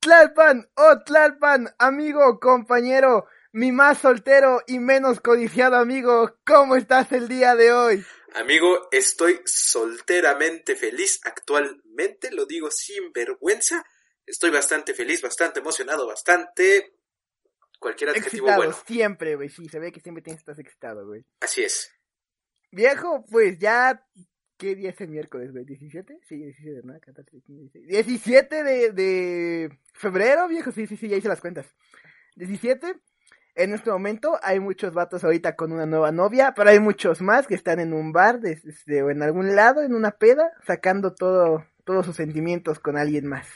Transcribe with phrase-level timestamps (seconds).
[0.00, 7.28] Tlalpan, oh Tlalpan, amigo, compañero, mi más soltero y menos codiciado amigo, ¿cómo estás el
[7.28, 8.04] día de hoy?
[8.34, 13.84] Amigo, estoy solteramente feliz actualmente, lo digo sin vergüenza.
[14.24, 16.94] Estoy bastante feliz, bastante emocionado, bastante...
[17.78, 18.84] Cualquier adjetivo excitado, bueno.
[18.86, 21.24] siempre, güey, sí, se ve que siempre tienes estar excitado, güey.
[21.40, 21.90] Así es.
[22.72, 24.04] Viejo, pues ya...
[24.56, 25.64] ¿Qué día es el miércoles, güey?
[25.64, 26.18] ¿17?
[26.28, 26.92] Sí, 17, ¿no?
[27.00, 27.86] 14, 15, 16.
[27.88, 31.66] 17 de, de febrero, viejo, sí, sí, sí, ya hice las cuentas.
[32.36, 32.94] 17.
[33.54, 37.46] En este momento hay muchos vatos ahorita con una nueva novia, pero hay muchos más
[37.46, 41.14] que están en un bar des- este, o en algún lado, en una peda, sacando
[41.14, 43.46] todo, todos sus sentimientos con alguien más.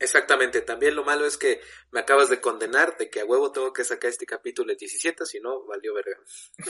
[0.00, 0.60] Exactamente.
[0.60, 1.60] También lo malo es que
[1.90, 5.26] me acabas de condenar de que a huevo tengo que sacar este capítulo el 17,
[5.26, 6.16] si no, valió verga.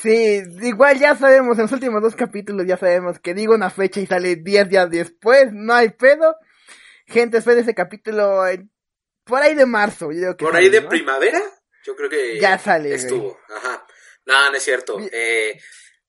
[0.00, 4.00] Sí, igual ya sabemos, en los últimos dos capítulos ya sabemos que digo una fecha
[4.00, 6.34] y sale 10 días después, no hay pedo.
[7.06, 8.42] Gente, esperen ese capítulo
[9.24, 10.10] por ahí de marzo.
[10.10, 10.88] Yo digo que Por sale, ahí de ¿no?
[10.88, 11.40] primavera,
[11.84, 13.00] yo creo que Ya sale, güey.
[13.00, 13.38] estuvo.
[13.54, 13.86] Ajá.
[14.26, 14.98] No, no es cierto.
[15.12, 15.58] Eh,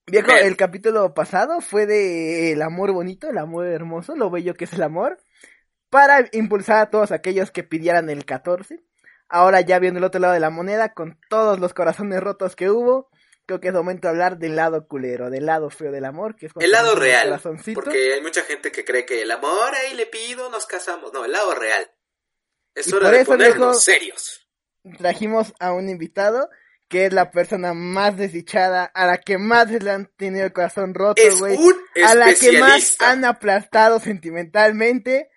[0.07, 4.65] Viejo, el capítulo pasado fue de el amor bonito, el amor hermoso, lo bello que
[4.65, 5.19] es el amor,
[5.89, 8.83] para impulsar a todos aquellos que pidieran el 14.
[9.27, 12.69] Ahora ya viendo el otro lado de la moneda, con todos los corazones rotos que
[12.69, 13.09] hubo,
[13.45, 16.47] creo que es momento de hablar del lado culero, del lado feo del amor, que
[16.47, 17.39] es el lado real.
[17.73, 21.13] Porque hay mucha gente que cree que el amor, ahí le pido, nos casamos.
[21.13, 21.91] No, el lado real.
[22.75, 24.47] Es Y hora por de eso, ponernos viejo, serios.
[24.97, 26.49] trajimos a un invitado
[26.87, 30.95] que es la persona más desdichada, a la que más le han tenido el corazón
[30.95, 31.55] roto, güey.
[32.03, 35.29] a la que más han aplastado sentimentalmente,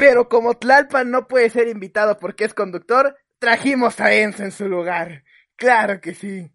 [0.00, 4.66] pero como Tlalpan no puede ser invitado porque es conductor, trajimos a Enzo en su
[4.68, 5.22] lugar.
[5.56, 6.50] Claro que sí.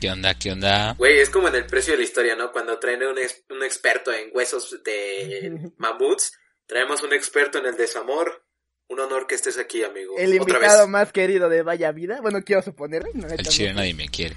[0.00, 0.34] ¿Qué onda?
[0.34, 0.94] ¿Qué onda?
[0.98, 2.50] Güey, es como en el precio de la historia, ¿no?
[2.52, 6.32] Cuando traen un, ex- un experto en huesos de mamuts,
[6.66, 8.44] traemos un experto en el desamor.
[8.90, 10.14] Un honor que estés aquí, amigo.
[10.16, 10.88] El Otra invitado vez.
[10.88, 12.20] más querido de Vaya Vida.
[12.22, 13.04] Bueno, quiero suponer.
[13.12, 14.34] No, El chile nadie me quiere.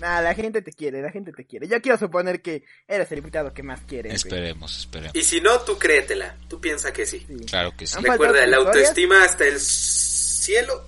[0.00, 1.66] Nah, la gente te quiere, la gente te quiere.
[1.68, 4.08] Yo quiero suponer que eres el invitado que más quiere.
[4.10, 4.16] güey.
[4.16, 5.14] Esperemos, esperemos.
[5.16, 6.36] Y si no, tú créetela.
[6.48, 7.24] Tú piensa que sí.
[7.26, 7.36] Sí.
[7.46, 7.96] Claro que sí.
[8.00, 10.84] Recuerda, la autoestima hasta el cielo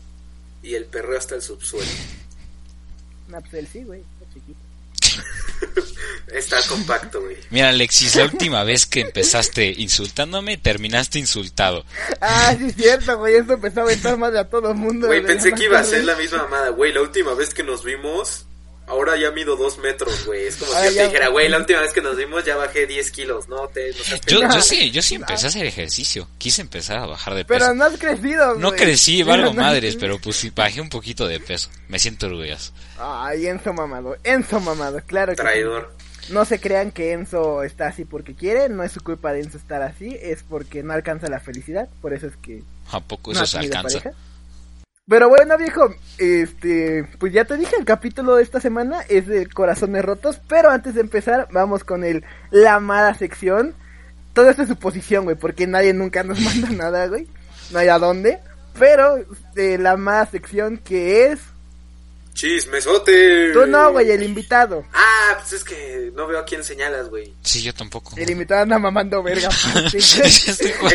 [0.62, 1.90] y el perreo hasta el subsuelo.
[3.28, 4.00] Nah, pues él sí, güey.
[4.20, 4.60] está chiquito.
[6.32, 7.36] Está compacto, güey.
[7.50, 11.84] Mira, Alexis, la última vez que empezaste insultándome, terminaste insultado.
[12.20, 13.34] Ah, sí es cierto, güey.
[13.34, 15.08] Esto empezó a aventar más a todo el mundo.
[15.08, 16.70] Güey, güey, pensé que iba a ser la misma mamada.
[16.70, 18.46] Güey, la última vez que nos vimos,
[18.90, 20.46] ahora ya mido dos metros, güey.
[20.46, 21.02] Es como si Ah, yo ya.
[21.02, 23.48] te dijera, güey, la última vez que nos vimos ya bajé 10 kilos.
[23.48, 23.96] No, te, no
[24.26, 26.28] Yo, yo sí, yo sí empecé a hacer ejercicio.
[26.38, 27.74] Quise empezar a bajar de Pero peso.
[27.74, 28.80] no has crecido, No güey.
[28.80, 29.62] crecí, valgo No, no.
[29.62, 31.70] madres, pero pues sí, bajé un poquito de peso.
[31.88, 32.72] Me siento orgulloso.
[32.98, 34.16] Ay, Enzo mamado.
[34.24, 35.42] Enzo mamado, claro que sí.
[35.42, 35.94] Traidor.
[36.28, 39.56] No se crean que Enzo está así porque quiere, no es su culpa de Enzo
[39.58, 42.62] estar así, es porque no alcanza la felicidad, por eso es que
[42.92, 43.98] ¿A poco no eso se alcanza?
[44.00, 44.18] pareja.
[45.10, 49.48] Pero bueno, viejo, este, pues ya te dije, el capítulo de esta semana es de
[49.48, 52.22] corazones rotos, pero antes de empezar, vamos con el
[52.52, 53.74] la amada sección.
[54.34, 57.26] Todo esto es suposición, güey, porque nadie nunca nos manda nada, güey.
[57.72, 58.38] No hay a dónde.
[58.78, 59.16] Pero
[59.56, 61.40] de la amada sección que es...
[62.34, 63.50] Chismesote.
[63.52, 64.84] Tú no, güey, el invitado.
[64.92, 67.34] Ah, pues es que no veo a quién señalas, güey.
[67.42, 68.12] Sí, yo tampoco.
[68.16, 69.48] El invitado anda mamando verga.
[69.92, 70.14] Es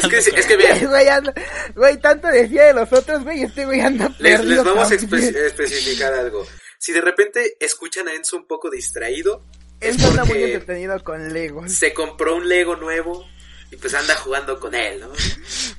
[0.10, 1.34] que, es que bien, güey, anda,
[1.76, 4.64] güey, tanto decía de los otros, güey, este güey anda les, perdido.
[4.64, 6.46] les vamos a espe- especificar algo.
[6.78, 9.44] Si de repente escuchan a Enzo un poco distraído,
[9.80, 11.72] es Enzo anda muy entretenido con Legos.
[11.74, 13.26] se compró un Lego nuevo
[13.72, 15.12] y pues anda jugando con él, ¿no?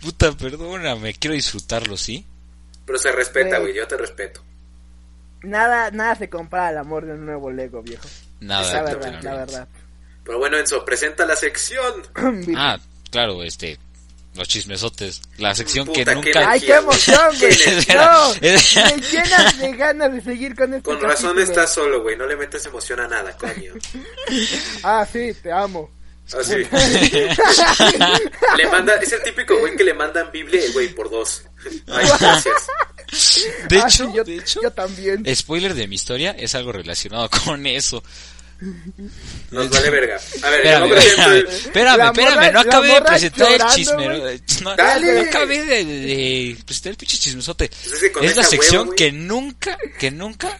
[0.02, 2.26] Puta, perdóname, quiero disfrutarlo, ¿sí?
[2.84, 3.72] Pero se respeta, Güey.
[3.72, 4.42] güey, yo te respeto.
[5.42, 8.08] Nada, nada se compara al amor de un nuevo Lego, viejo.
[8.40, 8.72] Nada.
[8.72, 9.68] la verdad, pero- la verdad.
[10.24, 12.02] Pero bueno, Enzo, presenta la sección.
[12.56, 12.78] Ah,
[13.10, 13.78] claro, este,
[14.34, 16.50] los chismesotes, la sección Puta, que qué nunca...
[16.50, 17.56] Ay, qué emoción, güey.
[17.94, 21.42] No, me llenas de ganas de seguir con este Con razón capítulo.
[21.44, 23.72] estás solo, güey, no le metes emoción a nada, coño.
[24.82, 25.90] Ah, sí, te amo.
[26.36, 26.56] Así.
[28.56, 31.44] le manda, es el típico güey que le mandan Biblia güey por dos.
[31.86, 32.66] Ay, gracias.
[33.69, 35.25] De Ah, hecho, sí, yo, de hecho, yo también.
[35.37, 38.03] spoiler de mi historia es algo relacionado con eso.
[39.50, 40.19] Nos vale verga.
[40.43, 44.06] A ver, Espérame, espérame, espérame, espérame, morra- no acabé de presentar el chisme.
[44.62, 47.70] No, no acabé de, de presentar el pinche chismesote.
[48.23, 48.97] Es la sección güey.
[48.97, 50.58] que nunca, que nunca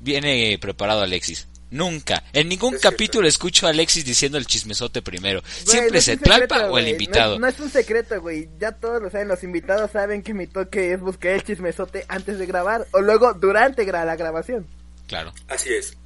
[0.00, 1.46] viene preparado Alexis.
[1.70, 2.22] Nunca.
[2.32, 2.96] En ningún Es cierto.
[2.96, 5.40] capítulo escucho a Alexis diciendo el chismesote primero.
[5.42, 7.28] Güey, Siempre no es Tlalpa secreto, o el invitado.
[7.30, 8.48] No, es- no es un secreto, güey.
[8.58, 9.28] Ya todos lo saben.
[9.28, 12.86] Los invitados saben que mi toque es buscar el chismesote antes de grabar.
[12.92, 14.66] O luego durante gra- la grabación.
[15.06, 15.32] Claro.
[15.48, 15.96] Así es.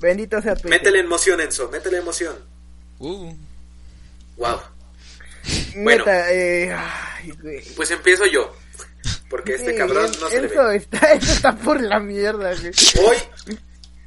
[0.00, 1.68] Bendito sea tu Métele emoción, Enzo.
[1.70, 2.36] Métele emoción.
[2.98, 3.34] Uh.
[4.36, 4.60] Wow.
[5.76, 6.04] bueno.
[6.04, 7.62] Neta, eh, ay, güey.
[7.76, 8.54] Pues empiezo yo.
[9.30, 10.76] Porque este Sí, cabrón no se le eso ve.
[10.76, 12.72] está, eso está por la mierda, güey.
[13.06, 13.16] Hoy,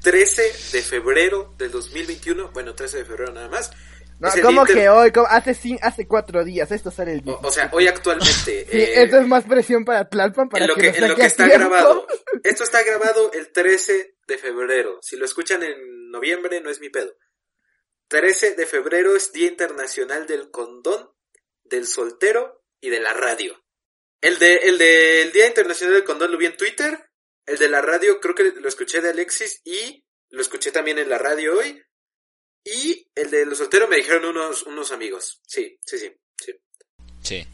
[0.01, 0.41] 13
[0.73, 2.51] de febrero del 2021.
[2.51, 3.71] Bueno, 13 de febrero nada más.
[4.19, 5.11] No, es el ¿cómo que hoy?
[5.11, 5.25] ¿Cómo?
[5.27, 7.33] Hace, hace cuatro días, esto sale el día.
[7.33, 8.67] O, o sea, hoy actualmente.
[8.71, 11.15] Sí, eh, esto es más presión para Tlalpan para en lo que, lo en lo
[11.15, 11.69] que está tiempo.
[11.69, 12.07] grabado.
[12.43, 14.97] Esto está grabado el 13 de febrero.
[15.01, 17.15] Si lo escuchan en noviembre, no es mi pedo.
[18.07, 21.11] 13 de febrero es Día Internacional del Condón,
[21.63, 23.63] del Soltero y de la Radio.
[24.21, 27.10] El de el del Día Internacional del Condón lo vi en Twitter.
[27.51, 31.09] El de la radio creo que lo escuché de Alexis y lo escuché también en
[31.09, 31.81] la radio hoy.
[32.63, 35.41] Y el de los solteros me dijeron unos, unos amigos.
[35.45, 36.53] Sí, sí, sí, sí.
[37.21, 37.47] Sí.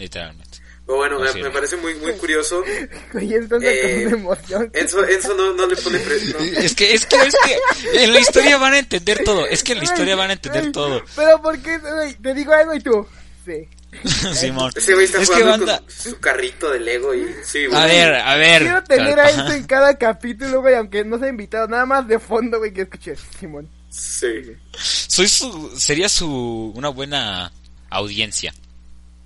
[0.00, 0.58] Literalmente.
[0.84, 2.64] Pero bueno, me, parece muy, muy curioso.
[3.14, 4.70] Entonces Eh, con emoción.
[4.74, 6.38] Enzo, Enzo no, no le pone pre- no.
[6.38, 9.46] Es que, es que, es que en la historia van a entender todo.
[9.46, 11.04] Es que en la historia van a entender todo.
[11.14, 11.78] Pero porque,
[12.20, 13.06] te digo algo y tú.
[13.44, 13.68] Sí.
[14.34, 14.72] Simón.
[14.76, 15.80] Ese güey está Es que jugando banda.
[15.80, 17.78] con su carrito de Lego y sí, güey.
[17.80, 18.62] A ver, a ver.
[18.62, 22.18] Quiero tener a esto en cada capítulo, güey, aunque no sea invitado, nada más de
[22.18, 23.68] fondo, güey, que escuches, Simón.
[23.90, 24.28] Sí.
[24.78, 27.52] Soy su, sería su, una buena
[27.90, 28.54] audiencia.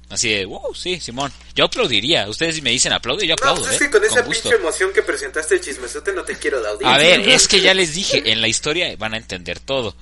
[0.09, 1.33] Así de, wow, sí, Simón.
[1.55, 2.29] Yo aplaudiría.
[2.29, 3.85] Ustedes me dicen aplaudo y yo No, aplaudo, pues es ¿eh?
[3.87, 4.43] que con esa gusto.
[4.49, 6.95] pinche emoción que presentaste el chismesote no te quiero de audiencia.
[6.95, 9.97] A ver, es que ya les dije, en la historia van a entender todo.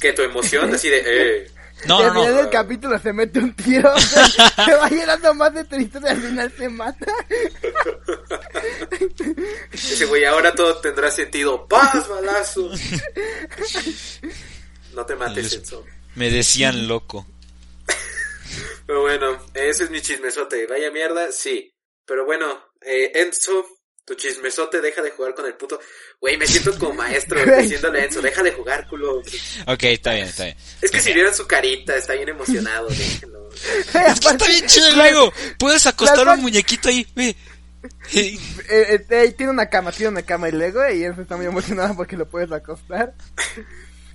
[0.00, 1.50] Que tu emoción así de, eh.
[1.84, 2.42] No, y no, al final no.
[2.42, 6.52] del capítulo se mete un tiro, se va llenando más de tristeza y al final
[6.56, 7.06] se mata.
[9.72, 11.68] Ese güey, ahora todo tendrá sentido.
[11.68, 12.70] ¡Paz, balazo!
[14.94, 15.52] No te mates.
[15.52, 15.84] Enzo.
[16.14, 17.26] Me decían loco.
[18.86, 20.66] Pero bueno, ese es mi chismesote.
[20.66, 21.70] Vaya mierda, sí.
[22.06, 22.46] Pero bueno,
[22.80, 23.66] eh, Enzo,
[24.06, 25.80] tu chismesote deja de jugar con el puto.
[26.20, 29.18] Güey, me siento como maestro diciéndole a Enzo, deja de jugar, culo.
[29.66, 30.56] Ok, está bien, está bien.
[30.80, 33.50] Es que si vieran su carita, está bien emocionado, déjenlo.
[33.56, 35.32] Es que está bien chido el Lego.
[35.58, 37.36] Puedes acostar un muñequito ahí, ve.
[38.08, 38.38] Hey.
[38.68, 41.46] Eh, eh, eh, tiene una cama, tiene una cama el Lego y él está muy
[41.46, 43.14] emocionado porque lo puedes acostar.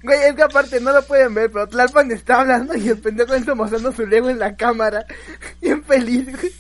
[0.04, 3.34] Güey, es que aparte no lo pueden ver, pero Tlalpan está hablando y el pendejo
[3.34, 5.06] está mostrando su Lego en la cámara.
[5.62, 6.54] Bien feliz, güey.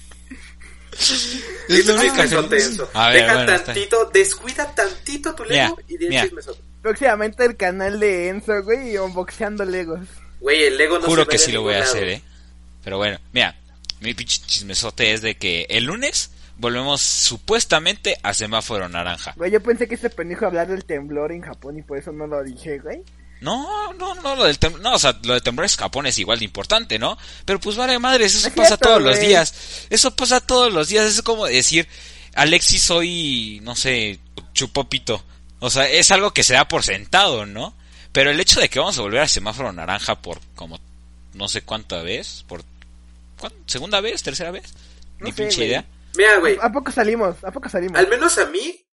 [0.91, 2.67] Es feliz.
[2.67, 2.89] Enzo.
[2.93, 6.23] A ver, Deja bueno, está tantito, descuida tantito tu Lego Mira, y mira.
[6.23, 6.61] chismesote.
[6.81, 10.07] Próximamente el canal de Enzo, güey, unboxeando Legos.
[10.39, 12.13] Güey, el Lego no Juro se que de sí lo voy a ningún hacer, lado.
[12.17, 12.21] eh.
[12.83, 13.55] Pero bueno, mira,
[13.99, 19.33] mi pinche chismesote es de que el lunes volvemos supuestamente a semáforo naranja.
[19.38, 22.27] Güey, yo pensé que este pendejo hablar del temblor en Japón y por eso no
[22.27, 23.03] lo dije, güey.
[23.41, 26.39] No, no, no, lo del temblor, no, o sea, lo de temblores Japón es igual
[26.39, 27.17] de importante, ¿no?
[27.43, 29.88] Pero pues vale madres, eso Es pasa cierto, todos los días.
[29.89, 31.88] Eso pasa todos los días, es como decir,
[32.35, 34.19] Alexis hoy, no sé,
[34.53, 35.24] chupopito.
[35.60, 37.75] O sea, es algo que se da por sentado, ¿no?
[38.12, 40.79] Pero el hecho de que vamos a volver a semáforo naranja por como
[41.33, 42.63] no sé cuánta vez, por
[43.39, 44.74] ¿cuán- segunda vez, tercera vez,
[45.19, 45.86] No ni sé, pinche idea.
[46.15, 47.43] Mira, güey, ¿A poco salimos?
[47.43, 47.98] ¿A poco salimos?
[47.98, 48.83] al menos a mí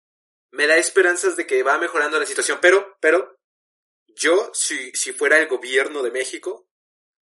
[0.53, 3.37] me da esperanzas de que va mejorando la situación, pero, pero,
[4.19, 6.69] yo, si, si fuera el gobierno de México,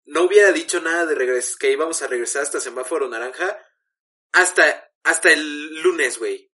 [0.06, 3.58] no hubiera dicho nada de regres que íbamos a regresar hasta semáforo naranja
[4.34, 6.52] hasta, hasta el lunes, güey.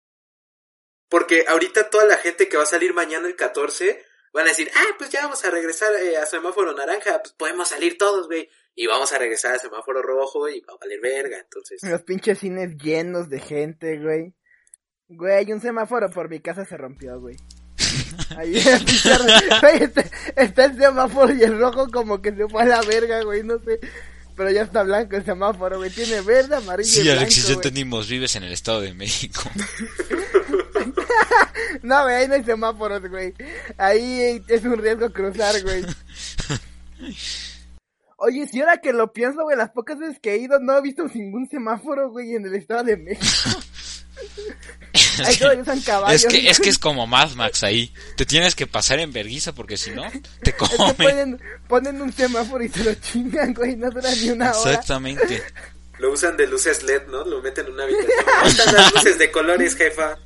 [1.09, 4.71] Porque ahorita toda la gente que va a salir mañana el 14 van a decir,
[4.75, 8.49] ah, pues ya vamos a regresar eh, a semáforo naranja, pues podemos salir todos, güey.
[8.75, 11.83] Y vamos a regresar a semáforo rojo y va a valer verga, entonces.
[11.83, 14.35] Los pinches cines llenos de gente, güey.
[15.09, 17.37] Güey, un semáforo por mi casa se rompió, güey.
[18.37, 20.05] Ahí está,
[20.37, 23.59] está el semáforo y el rojo como que se fue a la verga, güey, no
[23.61, 23.81] sé.
[24.37, 25.91] Pero ya está blanco el semáforo, güey.
[25.91, 29.43] Tiene verde, amarillo y Sí, blanco, Alexis, ya entendimos, vives en el Estado de México.
[31.83, 33.35] No, güey, ahí no hay semáforos, güey.
[33.77, 35.85] Ahí es un riesgo cruzar, güey.
[38.17, 40.83] Oye, si ahora que lo pienso, güey, las pocas veces que he ido no he
[40.83, 43.27] visto ningún semáforo, güey, en el Estado de México.
[45.61, 46.25] Usan caballos.
[46.25, 47.93] Es que, es que es como Mad Max ahí.
[48.17, 50.03] Te tienes que pasar en verguiza porque si no,
[50.43, 50.95] te Es que comen.
[50.97, 54.71] ponen, ponen un semáforo y se lo chingan, güey, no dura ni una hora.
[54.71, 55.43] Exactamente.
[55.99, 57.25] Lo usan de luces LED, ¿no?
[57.25, 58.75] Lo meten en una habitación.
[58.75, 60.17] Las luces de colores, jefa.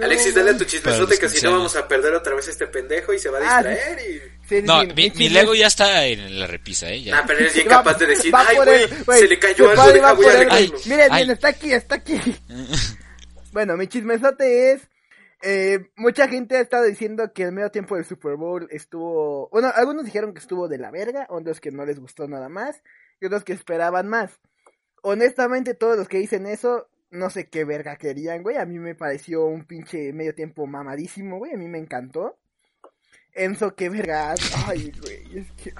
[0.00, 2.48] No, Alexis, dale a tu chismesote que si 15 no vamos a perder otra vez
[2.48, 4.18] este pendejo y se va a Ah, distraer y...
[4.48, 7.02] Sí, sí, No, sí, mi, Lego ya está en la repisa, ¿eh?
[7.02, 7.18] Ya.
[7.18, 10.26] Ah, pero eres bien capaz de decir, ay, güey, se le cayó algo, deja, voy
[10.26, 10.32] a.
[10.32, 10.72] Miren, Ay.
[10.86, 12.18] miren, está aquí, está aquí.
[13.52, 14.82] Bueno, mi chismesote es.
[15.42, 19.48] Eh, mucha gente ha estado diciendo que el medio tiempo del Super Bowl estuvo.
[19.50, 22.82] Bueno, algunos dijeron que estuvo de la verga, otros que no les gustó nada más,
[23.20, 24.30] y otros que esperaban más.
[25.02, 28.56] Honestamente, todos los que dicen eso, no sé qué verga querían, güey.
[28.56, 31.52] A mí me pareció un pinche medio tiempo mamadísimo, güey.
[31.54, 32.38] A mí me encantó.
[33.32, 34.40] Enzo, qué vergas.
[34.66, 35.72] Ay, güey, es que.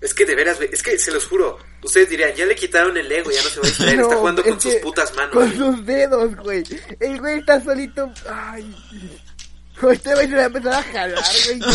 [0.00, 2.96] Es que de veras, güey, es que se los juro, ustedes dirían, ya le quitaron
[2.96, 5.32] el ego, ya no se va a distraer, No, está jugando con sus putas manos.
[5.34, 5.56] Con güey.
[5.58, 6.64] sus dedos, güey.
[7.00, 8.10] El güey está solito.
[8.28, 8.74] Ay.
[9.92, 11.58] Este güey se va a empezar a jalar, güey.
[11.58, 11.66] no.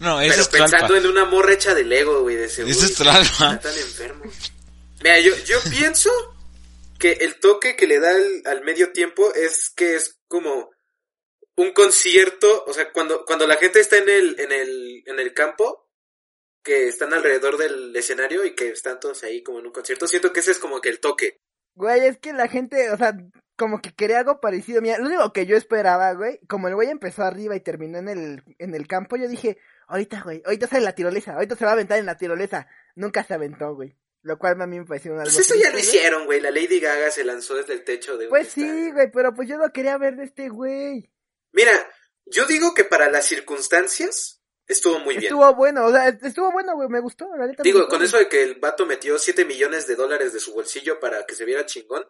[0.00, 0.70] No, eso Pero es trampa.
[0.78, 2.74] pensando en una morra hecha de Lego, güey, de seguro.
[2.74, 3.60] Eso es Está trampa.
[3.60, 4.24] tan enfermo.
[5.02, 6.10] Mira, yo, yo pienso
[6.98, 10.70] que el toque que le da al, al medio tiempo es que es como
[11.56, 15.34] un concierto, o sea, cuando, cuando la gente está en el, en el, en el
[15.34, 15.88] campo,
[16.62, 20.32] que están alrededor del escenario y que están todos ahí como en un concierto, siento
[20.32, 21.40] que ese es como que el toque.
[21.74, 23.16] Güey, es que la gente, o sea,
[23.56, 24.80] como que quería algo parecido.
[24.80, 28.08] Mira, lo único que yo esperaba, güey, como el güey empezó arriba y terminó en
[28.08, 31.72] el, en el campo, yo dije, ahorita, güey, ahorita sale la tirolesa, ahorita se va
[31.72, 32.68] a aventar en la tirolesa.
[32.94, 33.96] Nunca se aventó, güey.
[34.28, 35.32] Lo cual a mí me pareció un algo.
[35.32, 38.26] Pues eso ya lo hicieron, güey, la Lady Gaga se lanzó desde el techo de
[38.26, 41.10] un Pues sí, güey, pero pues yo lo quería ver de este güey.
[41.52, 41.72] Mira,
[42.26, 45.32] yo digo que para las circunstancias estuvo muy bien.
[45.32, 47.62] Estuvo bueno, o sea, estuvo bueno, güey, me gustó, la neta.
[47.62, 51.00] Digo, con eso de que el vato metió 7 millones de dólares de su bolsillo
[51.00, 52.04] para que se viera chingón.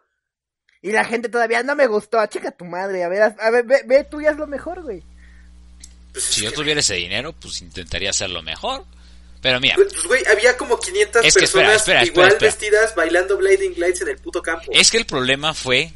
[0.81, 2.25] Y la gente todavía no me gustó.
[2.25, 5.01] Chica tu madre, a ver, a ver, ve, ve tú ya es lo mejor, güey.
[6.11, 8.83] Pues, Si yo que, tuviera ese dinero, pues intentaría hacerlo mejor.
[9.41, 12.47] Pero mira, Pues, güey, había como 500 Es que personas espera, espera, igual espera.
[12.51, 14.71] vestidas bailando Blinding Lights en el puto campo.
[14.73, 15.93] es que el problema fue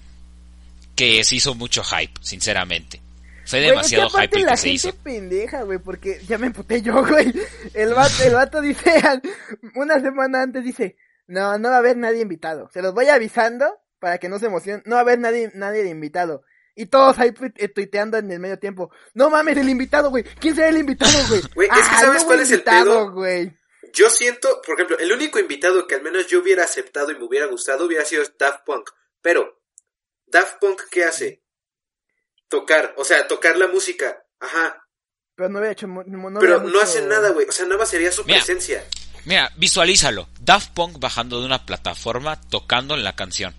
[0.96, 3.02] que se hizo mucho hype, sinceramente.
[3.46, 4.96] Fue Güey, es que demasiado hype el la que se gente hizo.
[5.04, 7.34] pendeja, güey, porque ya me emputé yo, güey.
[7.74, 9.02] El vato, el vato dice,
[9.76, 10.96] una semana antes dice,
[11.28, 12.70] no, no va a haber nadie invitado.
[12.74, 13.66] Se los voy avisando
[14.00, 14.84] para que no se emocionen.
[14.86, 16.44] No va a haber nadie, nadie de invitado.
[16.76, 18.92] Y todos ahí eh, tuiteando en el medio tiempo.
[19.14, 20.24] No mames, el invitado, güey.
[20.24, 21.42] ¿Quién será el invitado, güey?
[21.56, 23.12] Güey, es que Ah, ¿sabes cuál es el invitado, pedo?
[23.12, 23.58] güey.
[23.94, 27.26] Yo siento, por ejemplo, el único invitado que al menos yo hubiera aceptado y me
[27.26, 28.90] hubiera gustado hubiera sido Daft Punk.
[29.22, 29.62] Pero,
[30.26, 31.44] Daft Punk, ¿qué hace?
[32.50, 34.24] Tocar, o sea, tocar la música.
[34.40, 34.84] Ajá.
[35.36, 36.04] Pero no había hecho, no,
[36.40, 37.48] pero no hacen nada, güey.
[37.48, 38.38] O sea, nada más sería su Mira.
[38.40, 38.84] presencia.
[39.26, 40.28] Mira, visualízalo.
[40.42, 43.56] Daft Punk bajando de una plataforma tocando en la canción.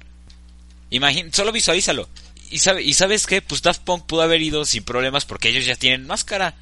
[0.90, 2.08] Imagín, solo visualízalo.
[2.54, 5.66] Y, sabe, y sabes qué, pues Daft Punk pudo haber ido sin problemas porque ellos
[5.66, 6.54] ya tienen máscara.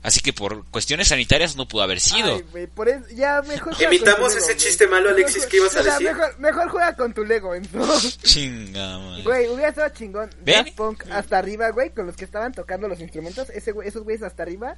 [0.00, 2.36] Así que por cuestiones sanitarias no pudo haber sido.
[2.36, 5.38] Ay, güey, por eso, ya mejor juega Emitamos con tu ese Lego, chiste malo, Alexis,
[5.38, 6.06] Mejor ¿qué ibas a o sea, decir?
[6.06, 8.16] Mejor, mejor juega con tu Lego, entonces.
[8.22, 9.22] Chinga.
[9.24, 10.30] Güey, hubiera estado chingón.
[10.40, 10.66] ¿Ven?
[10.66, 14.04] Daft Punk hasta arriba, güey, con los que estaban tocando los instrumentos, ese güey, esos
[14.04, 14.76] güeyes hasta arriba,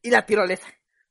[0.00, 0.68] y la tirolesa.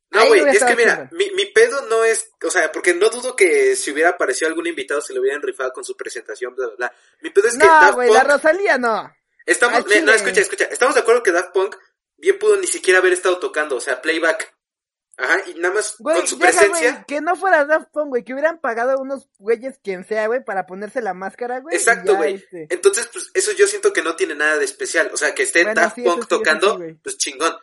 [0.10, 3.36] No, güey, es que mira, mi, mi pedo no es, o sea, porque no dudo
[3.36, 6.76] que si hubiera aparecido algún invitado se le hubieran rifado con su presentación, bla, bla,
[6.78, 6.94] bla.
[7.22, 9.14] Mi pedo es que No, Daft güey, Punk, la Rosalía no.
[9.46, 11.76] estamos, no, escucha, escucha, estamos de acuerdo que Daft Punk
[12.16, 14.54] bien pudo ni siquiera haber estado tocando, o sea, playback.
[15.20, 16.92] Ajá, y nada más Güey, con su deja, presencia.
[16.92, 20.28] güey, que no fuera Daft Punk, güey, que hubieran pagado a unos güeyes quien sea,
[20.28, 21.76] güey, para ponerse la máscara, güey.
[21.76, 22.36] Exacto, ya, güey.
[22.36, 22.68] este.
[22.70, 25.10] Entonces, pues, eso yo siento que no tiene nada de especial.
[25.12, 27.58] O sea, que esté Bueno, Daft sí, Punk sí, tocando, sí, pues chingón.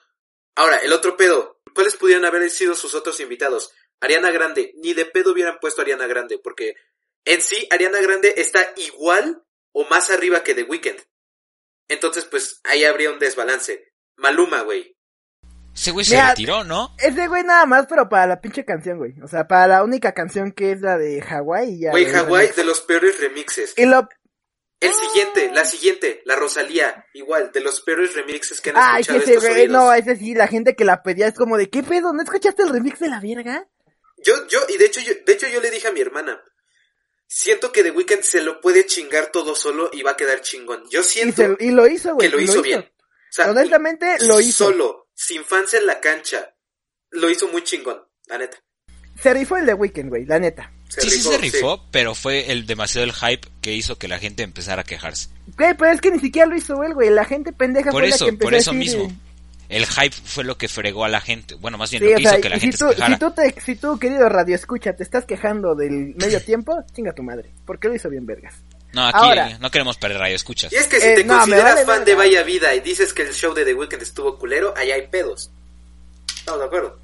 [0.56, 1.60] Ahora, el otro pedo.
[1.74, 3.72] ¿Cuáles pudieran haber sido sus otros invitados?
[4.00, 4.72] Ariana Grande.
[4.76, 6.74] Ni de pedo hubieran puesto a Ariana Grande, porque
[7.24, 11.00] en sí, Ariana Grande está igual o más arriba que The Weeknd.
[11.88, 13.92] Entonces, pues, ahí habría un desbalance.
[14.16, 14.96] Maluma, güey.
[15.74, 16.94] Ese güey se Mira, retiró, ¿no?
[16.98, 19.14] Ese güey nada más, pero para la pinche canción, güey.
[19.22, 21.90] O sea, para la única canción que es la de Hawái y ya.
[21.90, 23.74] Güey, güey, Hawái, de los peores remixes.
[23.76, 24.08] Y lo...
[24.86, 29.12] El siguiente, la siguiente, la Rosalía, igual, de los peores remixes que han Ay, que
[29.16, 29.70] escuchado ese estos oídos.
[29.72, 32.12] no, ese sí, la gente que la pedía es como de, ¿qué pedo?
[32.12, 33.68] ¿No escuchaste el remix de la verga?
[34.18, 36.42] Yo, yo, y de hecho, yo, de hecho yo le dije a mi hermana,
[37.26, 40.84] siento que The Weeknd se lo puede chingar todo solo y va a quedar chingón.
[40.90, 42.28] Yo Y, siento se- y lo hizo, güey.
[42.28, 42.80] que lo hizo bien.
[42.80, 42.86] O
[43.30, 44.66] sea, Honestamente, lo hizo.
[44.66, 46.54] Solo, sin fans en la cancha,
[47.10, 48.58] lo hizo muy chingón, la neta.
[49.20, 50.72] Se rifó el de Weekend, güey, la neta.
[50.94, 54.18] Se sí, sí se rifó, pero fue el demasiado el hype que hizo que la
[54.18, 55.28] gente empezara a quejarse.
[55.58, 57.10] Güey, pero es que ni siquiera lo hizo él, güey.
[57.10, 59.10] La gente pendeja Por fue la eso, que empezó por a eso decir, mismo.
[59.10, 59.14] eh,
[59.76, 61.54] El hype fue lo que fregó a la gente.
[61.56, 63.14] Bueno, más bien Sí, lo que sea, hizo que la gente si tú, se quejara.
[63.14, 67.12] si tú, te, si tú, querido radio escucha, te estás quejando del medio tiempo, chinga
[67.12, 67.50] tu madre.
[67.66, 68.54] Porque lo hizo bien vergas.
[68.92, 70.72] No, aquí Ahora- no queremos perder radio, escuchas.
[70.72, 72.04] Y es que si Eh, te no, consideras vale fan verga.
[72.04, 75.08] de Vaya Vida y dices que el show de The Weeknd estuvo culero, ahí hay
[75.08, 75.50] pedos.
[76.36, 76.98] Estamos de acuerdo.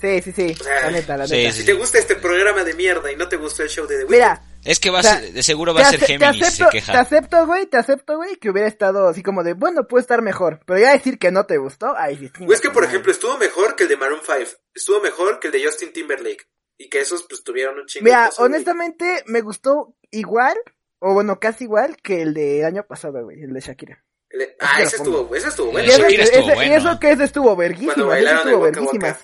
[0.00, 0.56] Sí, sí, sí.
[0.64, 1.52] La neta, la sí, neta.
[1.52, 1.60] sí.
[1.60, 4.04] Si te gusta este programa de mierda y no te gustó el show de The
[4.04, 6.06] Weeknd, Mira, Es que va a O sea, ser, de seguro va a ser ace-
[6.06, 9.42] te Géminis, acepto, se te acepto, güey, te acepto, güey, que hubiera estado así como
[9.42, 10.60] de, bueno, puede estar mejor.
[10.66, 12.30] Pero ya decir que no te gustó, ahí sí.
[12.38, 14.50] Pues es que, por ejemplo, estuvo mejor que el de Maroon 5.
[14.74, 16.46] Estuvo mejor que el de Justin Timberlake.
[16.78, 18.46] Y que esos, pues, tuvieron un chingo de Mira, güey.
[18.46, 20.56] honestamente, me gustó igual,
[20.98, 24.02] o bueno, casi igual que el del año pasado, güey, el de Shakira.
[24.30, 25.86] El de- Ah, ese estuvo, ese estuvo bueno.
[25.86, 26.74] Y eso, Shakira ese- estuvo y bueno.
[26.76, 29.18] eso que ese estuvo verguísima, ese estuvo verguísima.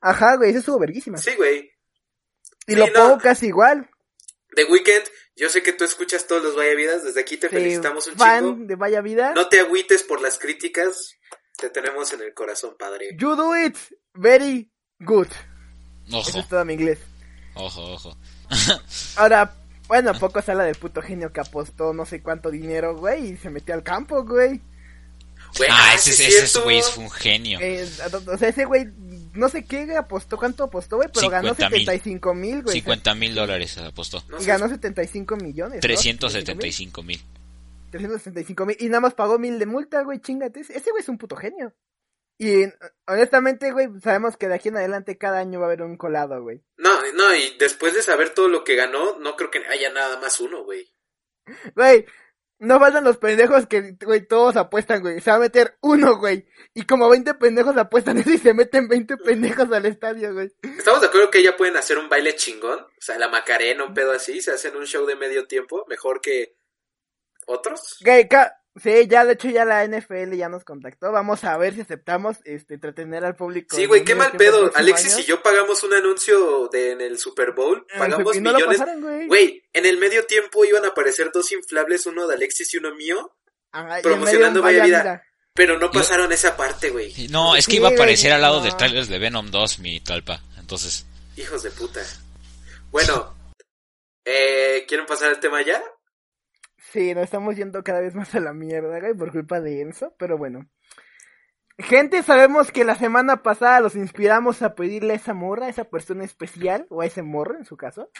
[0.00, 1.18] Ajá, güey, ese estuvo verguísima.
[1.18, 1.70] Sí, güey.
[2.66, 2.92] y sí, lo no.
[2.92, 3.88] pongo casi igual.
[4.54, 5.04] The Weeknd,
[5.36, 7.04] yo sé que tú escuchas todos los Vaya Vidas.
[7.04, 8.66] Desde aquí te Sí, felicitamos un fan chingo.
[8.66, 9.32] de Vaya Vida.
[9.34, 11.12] No te agüites por las críticas.
[11.56, 13.16] Te tenemos en el corazón, padre.
[13.18, 13.76] You do it
[14.14, 15.26] very good.
[16.06, 16.98] Eso Ojo, es todo mi inglés.
[17.54, 18.16] ojo, ojo.
[19.16, 19.54] Ahora,
[19.88, 23.36] bueno, poco se habla del puto genio que apostó no sé cuánto dinero, güey, y
[23.36, 24.60] se metió al campo, güey.
[25.68, 27.58] Ah, ah, ese, ese, es ese güey fue un genio.
[27.60, 27.88] Eh,
[28.28, 28.86] o sea, ese güey,
[29.34, 31.80] no sé qué apostó, cuánto apostó, güey, pero ganó 50,000.
[31.80, 32.74] 75 mil, güey.
[32.74, 34.22] 50 mil dólares apostó.
[34.28, 35.76] No Y ganó 75 millones.
[35.76, 35.80] ¿no?
[35.80, 37.20] 375 mil.
[37.90, 38.76] 375 mil.
[38.80, 40.60] Y nada más pagó mil de multa, güey, chingate.
[40.60, 41.74] Ese güey es un puto genio.
[42.38, 42.64] Y
[43.08, 46.40] honestamente, güey, sabemos que de aquí en adelante cada año va a haber un colado,
[46.40, 46.62] güey.
[46.76, 50.20] No, no, y después de saber todo lo que ganó, no creo que haya nada
[50.20, 50.88] más uno, güey.
[51.74, 52.06] Güey,
[52.60, 55.20] no faltan los pendejos que, güey, todos apuestan, güey.
[55.20, 56.46] Se va a meter uno, güey.
[56.74, 60.50] Y como 20 pendejos apuestan eso y se meten 20 pendejos al estadio, güey.
[60.62, 62.80] ¿Estamos de acuerdo que ya pueden hacer un baile chingón?
[62.80, 66.20] O sea, la Macarena, un pedo así, se hacen un show de medio tiempo, mejor
[66.20, 66.56] que
[67.46, 67.98] otros.
[68.04, 71.12] Güey, ca- sí, ya, de hecho ya la NFL ya nos contactó.
[71.12, 73.76] Vamos a ver si aceptamos, este, entretener al público.
[73.76, 74.70] Sí, güey, qué mal pedo.
[74.74, 75.22] Alexis año.
[75.22, 78.78] y yo pagamos un anuncio de, en el Super Bowl, pagamos no millones.
[78.78, 79.26] pasaron, güey.
[79.26, 82.94] Güey, en el medio tiempo iban a aparecer dos inflables, uno de Alexis y uno
[82.94, 83.36] mío,
[83.72, 85.22] Ajá, promocionando Vaya Vida.
[85.54, 87.28] pero no pasaron esa parte, güey.
[87.28, 88.64] No, es que Sí, iba a güey, aparecer al lado no.
[88.64, 90.40] de trailers de Venom 2, mi talpa.
[90.58, 91.04] Entonces,
[91.36, 92.00] Hijos de puta.
[92.90, 93.34] Bueno,
[94.24, 95.82] eh, ¿quieren pasar al tema ya?
[96.92, 100.14] Sí, nos estamos yendo cada vez más a la mierda, güey, por culpa de Enzo,
[100.18, 100.70] pero bueno.
[101.78, 105.84] Gente, sabemos que la semana pasada los inspiramos a pedirle a esa morra, a esa
[105.84, 108.10] persona especial, o a ese morro en su caso,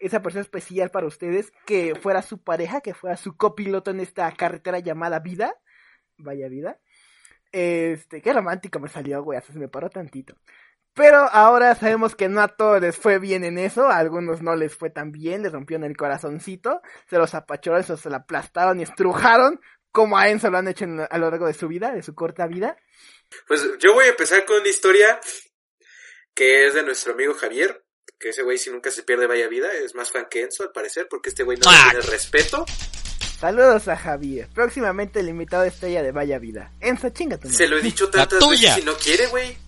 [0.00, 4.30] esa persona especial para ustedes, que fuera su pareja, que fuera su copiloto en esta
[4.32, 5.54] carretera llamada vida.
[6.18, 6.80] Vaya vida.
[7.52, 10.34] Este, qué romántico me salió, güey, hasta se me paró tantito.
[10.96, 14.56] Pero ahora sabemos que no a todos les fue bien en eso, a algunos no
[14.56, 18.84] les fue tan bien, les rompieron el corazoncito, se los apachoraron, se la aplastaron y
[18.84, 19.60] estrujaron,
[19.92, 22.14] como a Enzo lo han hecho en- a lo largo de su vida, de su
[22.14, 22.76] corta vida.
[23.46, 25.20] Pues yo voy a empezar con una historia
[26.34, 27.84] que es de nuestro amigo Javier,
[28.18, 30.72] que ese güey si nunca se pierde vaya vida, es más fan que Enzo al
[30.72, 31.88] parecer, porque este güey no Ah.
[31.90, 32.64] tiene respeto.
[33.38, 36.72] Saludos a Javier, próximamente el invitado estrella de Vaya Vida.
[36.80, 39.58] Enzo, chinga tu Se lo he dicho tantas veces y no quiere, güey.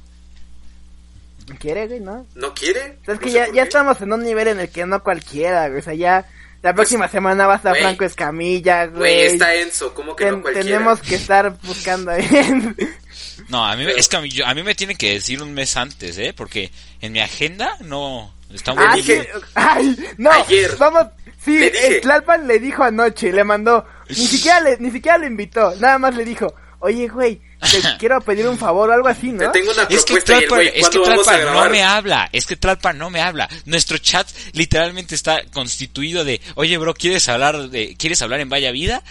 [1.56, 2.26] ¿Quiere, güey, no?
[2.34, 2.98] No quiere.
[3.02, 5.02] O sea, es No que ya, ya estamos en un nivel en el que no
[5.02, 6.26] cualquiera, güey, o sea, ya...
[6.60, 7.76] La próxima semana va a estar.
[7.76, 9.26] Franco Escamilla, Güey, güey.
[9.26, 10.66] está Enzo, ¿cómo que Ten- no cualquiera?
[10.68, 12.28] tenemos que estar buscando ahí.
[13.48, 15.40] no, a mí, me- es que a mí, yo- a mí me tienen que decir
[15.40, 16.34] un mes antes, ¿eh?
[16.36, 20.74] Porque en mi agenda no está muy dije- sí, ay, no, Ayer.
[20.78, 21.06] vamos,
[21.44, 25.74] sí, Le Tlalpan le dijo anoche, le mandó, ni siquiera le, ni siquiera le invitó,
[25.76, 29.44] nada más le dijo, oye, güey, te quiero pedir un favor o algo así, Te
[29.44, 29.52] ¿no?
[29.52, 32.46] tengo una Es que güey, es que ¿cuándo vamos a Tlalpan no me habla, es
[32.46, 33.48] que Tlalpan no me habla.
[33.64, 38.70] Nuestro chat literalmente está constituido de, oye bro, ¿quieres hablar de, quieres hablar en Vaya
[38.70, 39.02] Vida?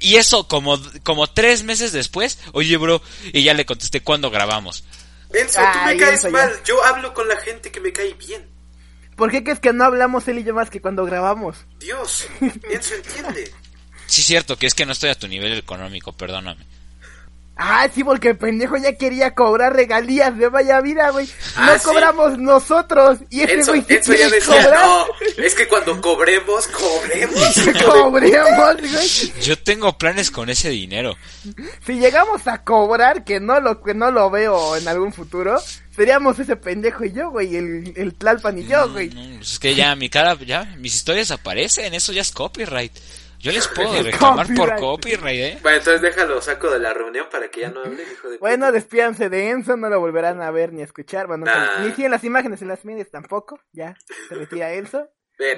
[0.00, 4.84] Y eso como, como tres meses después, oye bro, y ya le contesté cuándo grabamos.
[5.32, 6.32] Enzo, tú Ay, me caes Enzo, ya.
[6.32, 6.52] mal.
[6.64, 8.46] Yo hablo con la gente que me cae bien.
[9.16, 11.56] ¿Por qué crees que no hablamos él y yo más que cuando grabamos?
[11.78, 12.26] Dios,
[12.70, 13.52] Enzo entiende.
[14.06, 16.66] Sí, cierto, que es que no estoy a tu nivel económico, perdóname.
[17.54, 21.26] Ah, sí, porque el pendejo ya quería cobrar regalías de Vaya Vida, güey.
[21.26, 21.84] No Ah, sí.
[21.84, 23.18] cobramos nosotros.
[23.30, 24.86] Y ese güey Enzo ya quiere decía, cobrar.
[24.86, 25.06] no,
[25.44, 27.54] es que cuando cobremos, cobremos.
[27.84, 29.32] Cobremos, güey.
[29.42, 31.14] Yo tengo planes con ese dinero.
[31.86, 35.60] Si llegamos a cobrar, que no lo, que no lo veo en algún futuro,
[35.94, 39.10] seríamos ese pendejo y yo, güey, el, el Tlalpan y yo, güey.
[39.10, 42.92] No, es que ya mi cara, ya mis historias aparecen, eso ya es copyright.
[43.42, 45.40] Yo les puedo reclamar por copyright.
[45.40, 45.58] ¿eh?
[45.62, 48.70] Bueno, entonces déjalo, saco de la reunión para que ya no hable, hijo de Bueno,
[48.70, 51.26] despídanse de Enzo, no lo volverán a ver ni a escuchar.
[51.26, 51.80] Bueno, Nah.
[51.80, 53.60] ni si en las imágenes, en las medias tampoco.
[53.72, 53.96] Ya,
[54.28, 55.08] se retira Enzo.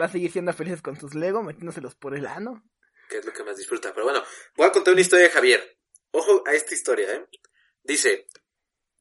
[0.00, 2.62] Va a seguir siendo felices con sus Lego, metiéndoselos por el ano.
[3.10, 3.92] que es lo que más disfruta.
[3.92, 4.22] Pero bueno,
[4.56, 5.78] voy a contar una historia de Javier.
[6.12, 7.26] Ojo a esta historia, ¿eh?
[7.82, 8.26] Dice,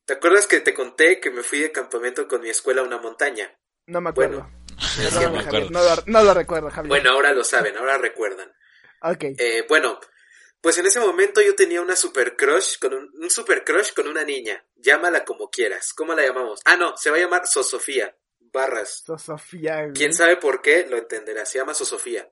[0.06, 2.98] ¿te acuerdas que te conté que me fui de campamento con mi escuela a una
[2.98, 3.50] montaña?
[3.88, 4.40] No me acuerdo.
[4.40, 4.64] Bueno,
[4.98, 5.70] Perdón, no me Javier, acuerdo.
[5.70, 6.90] no, lo, no lo recuerdo, Javier.
[6.90, 8.52] Bueno, ahora lo saben, ahora recuerdan.
[9.04, 9.24] Ok.
[9.38, 10.00] Eh, bueno,
[10.62, 14.08] Pues en ese momento yo tenía una super crush con un, un super crush con
[14.08, 14.66] una niña.
[14.76, 15.94] Llámala como quieras.
[15.94, 16.62] ¿Cómo la llamamos?
[16.64, 18.16] Ah, no, se va a llamar Sosofía.
[18.40, 19.04] Barras.
[19.06, 19.92] So- Sofía, güey.
[19.94, 21.46] Quién sabe por qué, lo entenderá.
[21.46, 22.32] Se llama Sosofía.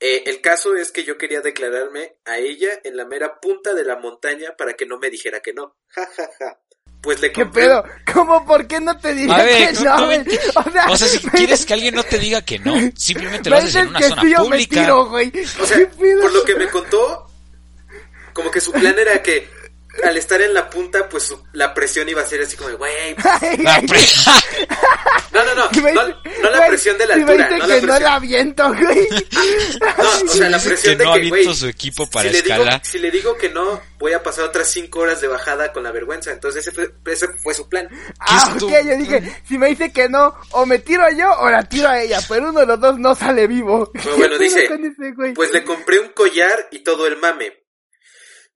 [0.00, 3.84] Eh, el caso es que yo quería declararme a ella en la mera punta de
[3.84, 5.76] la montaña para que no me dijera que no.
[5.88, 6.60] Ja, ja, ja.
[7.04, 7.84] Pues le ¿Qué compré- pedo?
[8.14, 8.46] ¿Cómo?
[8.46, 11.32] ¿Por qué no te diría ver, que no, no, O sea, O sea, si me
[11.32, 14.22] quieres que alguien no te diga que no, simplemente lo haces en una que zona
[14.22, 14.80] sí, yo me pública.
[14.80, 15.32] tiro, güey.
[15.60, 17.30] O sea, ¿Qué por lo que me contó,
[18.32, 19.46] como que su plan era que
[20.02, 22.76] al estar en la punta, pues su- la presión iba a ser así como, de,
[22.76, 23.14] güey.
[23.14, 24.00] Pre-
[25.32, 26.08] No, no, no, no,
[26.42, 28.02] no la presión de la altura, dice no que la no presión.
[28.02, 29.08] la aviento, güey.
[29.98, 32.34] No, o sea, la presión que de no que, aviento güey, su equipo para si
[32.36, 32.80] le, digo, escalar.
[32.84, 35.90] si le digo que no, voy a pasar otras cinco horas de bajada con la
[35.90, 36.30] vergüenza.
[36.30, 37.88] Entonces ese fue, ese fue su plan.
[38.20, 41.50] Ah, tu- ok, yo dije, si me dice que no, o me tiro yo o
[41.50, 43.90] la tiro a ella, pero uno de los dos no sale vivo.
[43.92, 45.32] Pero bueno, ¿Qué pedo dice, ese?
[45.34, 47.63] Pues le compré un collar y todo el mame.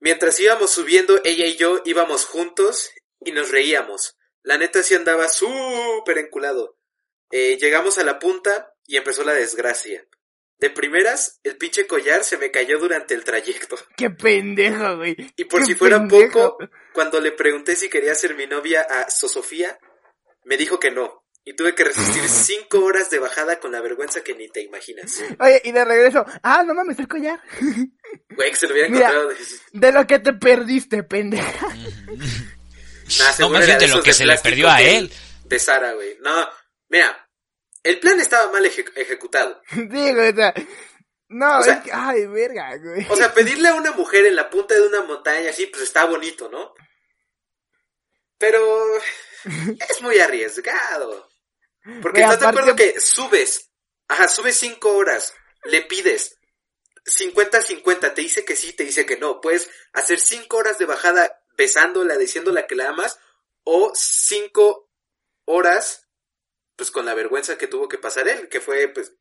[0.00, 4.16] Mientras íbamos subiendo, ella y yo íbamos juntos y nos reíamos.
[4.42, 6.78] La neta sí andaba súper enculado.
[7.30, 10.06] Eh, llegamos a la punta y empezó la desgracia.
[10.58, 13.76] De primeras, el pinche collar se me cayó durante el trayecto.
[13.96, 15.16] Qué pendejo, güey.
[15.36, 16.58] Y por si fuera pendejo.
[16.58, 19.78] poco, cuando le pregunté si quería ser mi novia a Sosofía,
[20.44, 21.24] me dijo que no.
[21.48, 25.22] Y tuve que resistir cinco horas de bajada con la vergüenza que ni te imaginas.
[25.40, 27.40] Oye, y de regreso, ah, no mames, el collar.
[28.36, 29.08] Güey, que se lo hubiera Mira.
[29.08, 29.30] encontrado.
[29.72, 31.68] De lo que te perdiste, pendeja.
[31.68, 35.10] Nah, No, más bien de de lo que de se le perdió a él.
[35.44, 36.18] De Sara, güey.
[36.20, 36.48] No,
[36.90, 37.28] mira,
[37.82, 39.60] el plan estaba mal eje- ejecutado.
[39.72, 40.54] Digo, o sea,
[41.28, 43.06] no, O sea- es que, ay, verga, güey.
[43.08, 46.04] O sea, pedirle a una mujer en la punta de una montaña así, pues está
[46.04, 46.74] bonito, ¿no?
[48.38, 48.60] Pero
[49.44, 51.27] es muy arriesgado.
[52.02, 53.70] Porque estás de acuerdo aparte- que subes,
[54.08, 56.38] ajá, subes cinco horas, le pides
[57.04, 59.40] 50-50, te dice que sí, te dice que no.
[59.40, 63.18] Puedes hacer cinco horas de bajada besándola, diciéndola que la amas,
[63.64, 64.90] o cinco
[65.46, 66.08] horas,
[66.76, 69.14] pues con la vergüenza que tuvo que pasar él, que fue, pues,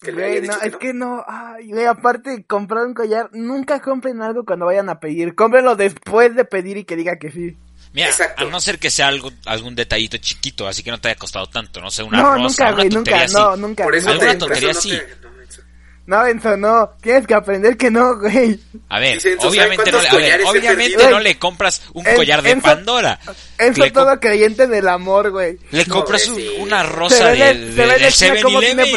[0.00, 0.78] que le no, dicho que es no.
[0.78, 5.34] que no, ay, güey, aparte, comprar un collar, nunca compren algo cuando vayan a pedir,
[5.34, 7.58] cómprenlo después de pedir y que diga que sí.
[7.92, 8.42] Mira, Exacto.
[8.42, 11.48] a no ser que sea algo, algún detallito chiquito, así que no te haya costado
[11.48, 13.34] tanto, no sé, una no, rosa, nunca, una güey, tontería nunca, así.
[13.34, 13.84] no, nunca.
[13.84, 14.30] Por eso nunca.
[14.30, 14.90] Alguna te- por tontería eso sí.
[14.92, 15.20] no te-
[16.06, 16.96] no, Enzo.
[17.00, 18.58] Tienes que aprender que no, güey.
[18.88, 22.04] A ver, Dice Enzo, ¿sabe obviamente, no, le- a ver, obviamente no le compras un
[22.06, 23.20] En- collar de Enzo- Pandora.
[23.58, 25.58] Enzo Le, todo creyente en el amor, güey.
[25.70, 26.62] le No, compras güey, un- sí.
[26.62, 28.96] una rosa del de China cómo tiene 7-Eleven.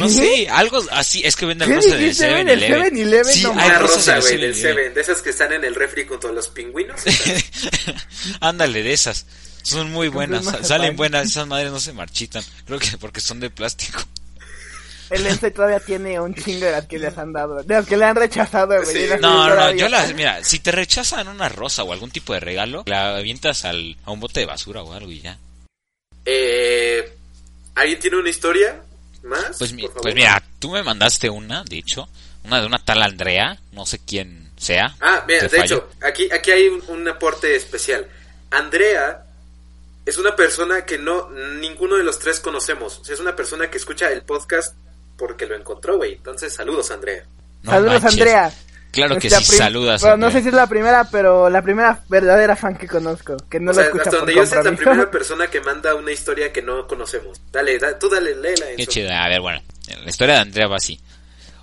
[0.00, 2.44] No sé, algo así, es que venden ¿Qué rosas del dijiste, güey?
[2.44, 2.94] Del 7-Eleven.
[2.94, 4.74] 7-Eleven, Sí, no hay rosa, del güey, del 7-Eleven.
[4.74, 7.00] Seven, de esas que están en el refri junto a los pingüinos.
[8.40, 9.26] Ándale, de esas.
[9.62, 12.44] Son muy buenas, salen buenas, esas madres no se marchitan.
[12.66, 14.00] Creo que porque son de plástico.
[15.10, 17.96] El Enzo todavía tiene un chingo de las que les han dado, de las que
[17.96, 18.96] le han rechazado, güey.
[18.96, 19.06] Sí.
[19.20, 19.84] No, no, todavía.
[19.84, 23.64] yo las, mira, si te rechazan una rosa o algún tipo de regalo, la avientas
[23.64, 25.38] al, a un bote de basura o algo y ya.
[26.24, 27.12] Eh,
[27.76, 28.82] ¿Alguien tiene una historia
[29.26, 29.56] más?
[29.58, 32.08] Pues, mi- pues mira, tú me mandaste una, de hecho,
[32.44, 34.96] una de una tal Andrea, no sé quién sea.
[35.00, 35.76] Ah, mira, de fallo.
[35.76, 38.06] hecho, aquí, aquí hay un, un aporte especial.
[38.50, 39.24] Andrea
[40.06, 42.98] es una persona que no, ninguno de los tres conocemos.
[43.00, 44.74] O sea, es una persona que escucha el podcast
[45.18, 46.14] porque lo encontró, güey.
[46.14, 47.24] Entonces, saludos, Andrea.
[47.62, 48.12] No Saludos, manches.
[48.20, 48.54] Andrea.
[48.96, 50.02] Claro que sí, saludas.
[50.02, 53.60] Pero no sé si es la primera, pero la primera verdadera fan que conozco, que
[53.60, 55.60] no o lo sea, escucha hasta por donde yo sé es la primera persona que
[55.60, 57.40] manda una historia que no conocemos.
[57.52, 58.66] Dale, da- tú dale, léela.
[58.76, 59.22] Qué chida.
[59.22, 59.60] A ver, bueno,
[60.02, 60.98] la historia de Andrea va así.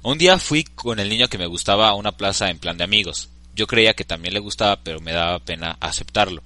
[0.04, 2.84] Un día fui con el niño que me gustaba a una plaza en plan de
[2.84, 3.30] amigos.
[3.56, 6.42] Yo creía que también le gustaba, pero me daba pena aceptarlo.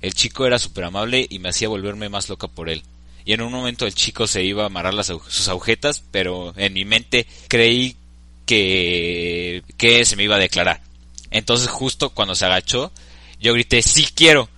[0.00, 2.82] El chico era súper amable y me hacía volverme más loca por él.
[3.24, 6.72] Y en un momento el chico se iba a amarrar las, sus agujetas, pero en
[6.74, 7.96] mi mente creí
[8.46, 10.82] que, que se me iba a declarar.
[11.30, 12.92] Entonces justo cuando se agachó,
[13.40, 14.48] yo grité, sí quiero.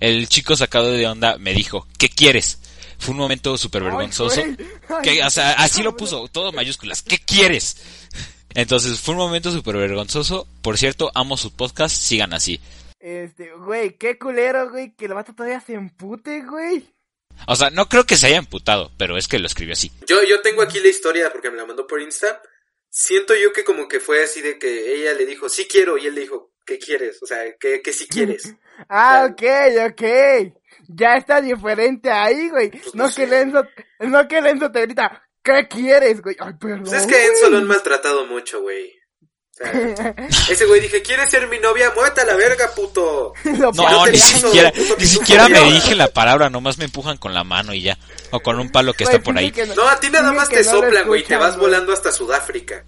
[0.00, 2.58] El chico sacado de onda me dijo, ¿qué quieres?
[2.98, 4.42] Fue un momento súper vergonzoso.
[5.02, 7.02] Que, o sea, así lo puso, todo mayúsculas.
[7.02, 7.76] ¿Qué quieres?
[8.54, 10.46] Entonces fue un momento súper vergonzoso.
[10.62, 12.60] Por cierto, amo su podcast, sigan así.
[13.00, 16.84] Este, güey, qué culero, güey, que el vato todavía se empute, güey.
[17.46, 19.90] O sea, no creo que se haya emputado, pero es que lo escribió así.
[20.06, 22.40] Yo, yo tengo aquí la historia porque me la mandó por Insta.
[22.94, 26.06] Siento yo que como que fue así de que ella le dijo, sí quiero, y
[26.06, 27.22] él le dijo, ¿qué quieres?
[27.22, 28.54] O sea, que, que sí quieres.
[28.88, 29.42] Ah, ok,
[29.90, 30.02] ok.
[30.88, 32.70] Ya está diferente ahí, güey.
[32.70, 33.26] Pues no no que.
[33.26, 33.64] Lenzo,
[34.00, 36.36] no que Lenzo te grita, ¿qué quieres, güey?
[36.40, 36.84] Ay, perdón.
[36.84, 38.92] Pues es que a Enzo lo han maltratado mucho, güey.
[39.62, 40.14] Sea,
[40.50, 41.92] ese güey dije, ¿quieres ser mi novia?
[41.94, 43.32] Muévete a la verga, puto.
[43.44, 45.72] No, ni siquiera, puto ni siquiera me güey.
[45.74, 47.98] dije la palabra, nomás me empujan con la mano y ya.
[48.30, 49.52] O con un palo que Güey, está por ahí.
[49.76, 51.66] No, a ti nada más te no soplan, güey, te vas güey.
[51.70, 52.84] volando hasta Sudáfrica.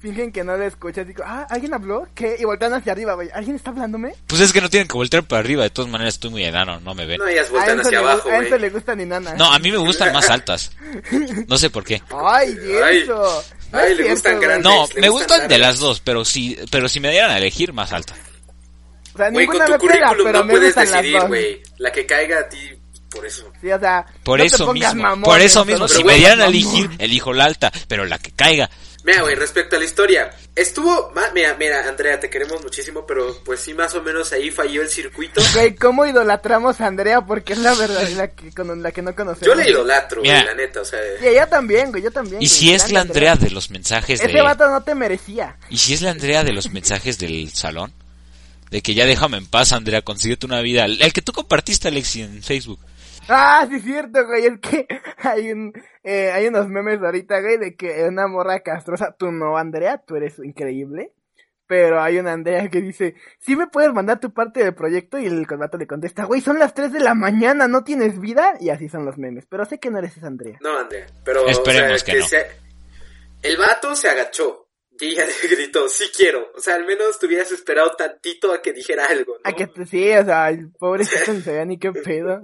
[0.00, 1.06] fingen que no lo escuchas.
[1.06, 2.06] Digo, ah, ¿alguien habló?
[2.14, 2.36] ¿Qué?
[2.38, 3.28] Y voltean hacia arriba, güey.
[3.34, 4.14] ¿Alguien está hablándome?
[4.26, 5.62] Pues es que no tienen que voltear para arriba.
[5.62, 7.18] De todas maneras, estoy muy enano, no me ven.
[7.18, 8.60] No, ellas A Enzo, hacia le, abajo, a Enzo güey.
[8.60, 9.34] le gusta ni nana.
[9.34, 10.70] No, a mí me gustan más altas.
[11.48, 12.02] No sé por qué.
[12.24, 12.56] Ay,
[13.02, 13.44] eso.
[13.72, 14.64] Ay, le gustan grandes.
[14.64, 17.72] No, me gustan gustan de las dos, pero si, pero si me dieran a elegir,
[17.72, 18.14] más alta.
[19.14, 21.18] O sea, Güey, con tu me pega, currículum pero no me puedes gustan las decidir,
[21.20, 21.28] dos.
[21.28, 21.62] güey.
[21.78, 22.70] La que caiga a ti,
[23.10, 23.52] por eso.
[23.60, 25.08] Sí, o sea, Por no te eso pongas mismo.
[25.08, 28.30] mamón, por eso mismo, si me dieran a elegir, elijo la alta, pero la que
[28.32, 28.70] caiga.
[29.04, 33.60] Mira, güey, respecto a la historia, estuvo, mira, mira, Andrea, te queremos muchísimo, pero pues
[33.60, 35.40] sí, más o menos ahí falló el circuito.
[35.54, 37.22] Güey, ¿cómo idolatramos a Andrea?
[37.22, 39.46] Porque es la verdad, la que, con la que no conocemos.
[39.46, 40.44] Yo le idolatro, güey, Mira.
[40.44, 42.42] la neta, o sea, Y ella también, güey, yo también.
[42.42, 44.42] Y güey, si es la Andrea de los mensajes Ese de...
[44.42, 45.56] vato no te merecía.
[45.70, 47.92] Y si es la Andrea de los mensajes del salón.
[48.70, 50.84] De que ya déjame en paz, Andrea, consíguete una vida.
[50.84, 52.78] El el que tú compartiste, Alexi, en Facebook.
[53.28, 54.86] Ah, sí es cierto, güey, es que
[55.18, 59.56] hay un, eh, hay unos memes ahorita, güey, de que una morra castrosa, tú no,
[59.58, 61.12] Andrea, tú eres increíble.
[61.66, 65.26] Pero hay una Andrea que dice, sí me puedes mandar tu parte del proyecto y
[65.26, 68.54] el vato le contesta, güey, son las 3 de la mañana, ¿no tienes vida?
[68.60, 70.58] Y así son los memes, pero sé que no eres esa Andrea.
[70.60, 72.26] no, Andrea, pero, Esperemos o sea, que no.
[72.26, 72.46] se-
[73.42, 74.66] el vato se agachó
[74.98, 78.60] y ella le gritó, sí quiero, o sea, al menos te hubieras esperado tantito a
[78.62, 79.48] que dijera algo, ¿no?
[79.48, 82.42] A que sí, o sea, el pobrecito ni sabía ni qué pedo.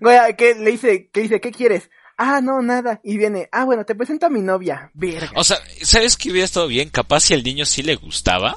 [0.00, 1.88] Güey, ¿a qué le dice, qué dice, ¿qué quieres?
[2.16, 3.00] Ah, no, nada.
[3.02, 4.90] Y viene, ah, bueno, te presento a mi novia.
[4.94, 5.30] Verga.
[5.36, 6.88] O sea, ¿sabes que hubiera estado bien?
[6.88, 8.56] Capaz si al niño sí le gustaba,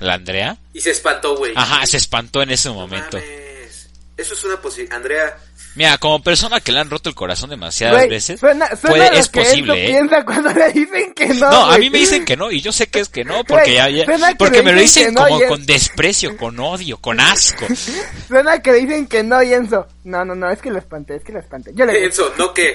[0.00, 0.58] la Andrea.
[0.72, 1.52] Y se espantó, güey.
[1.56, 3.16] Ajá, se espantó en ese No momento.
[3.18, 3.88] mames.
[4.16, 4.96] Eso es una posibilidad.
[4.96, 5.38] Andrea,
[5.76, 9.18] Mira, como persona que le han roto el corazón demasiadas Güey, veces, suena, suena puede-
[9.20, 9.88] es que posible, ¿eh?
[9.90, 11.48] piensa cuando le dicen que no.
[11.50, 11.80] No, a güey.
[11.80, 14.06] mí me dicen que no, y yo sé que es que no, porque Güey, ya,
[14.06, 17.66] ya- porque me lo dicen no, como y es- con desprecio, con odio, con asco.
[18.28, 19.86] Suena que le dicen que no, y Enzo.
[20.02, 21.70] No, no, no, es que lo espanté, es que lo espanté.
[21.74, 22.74] Yo le Enzo, no que.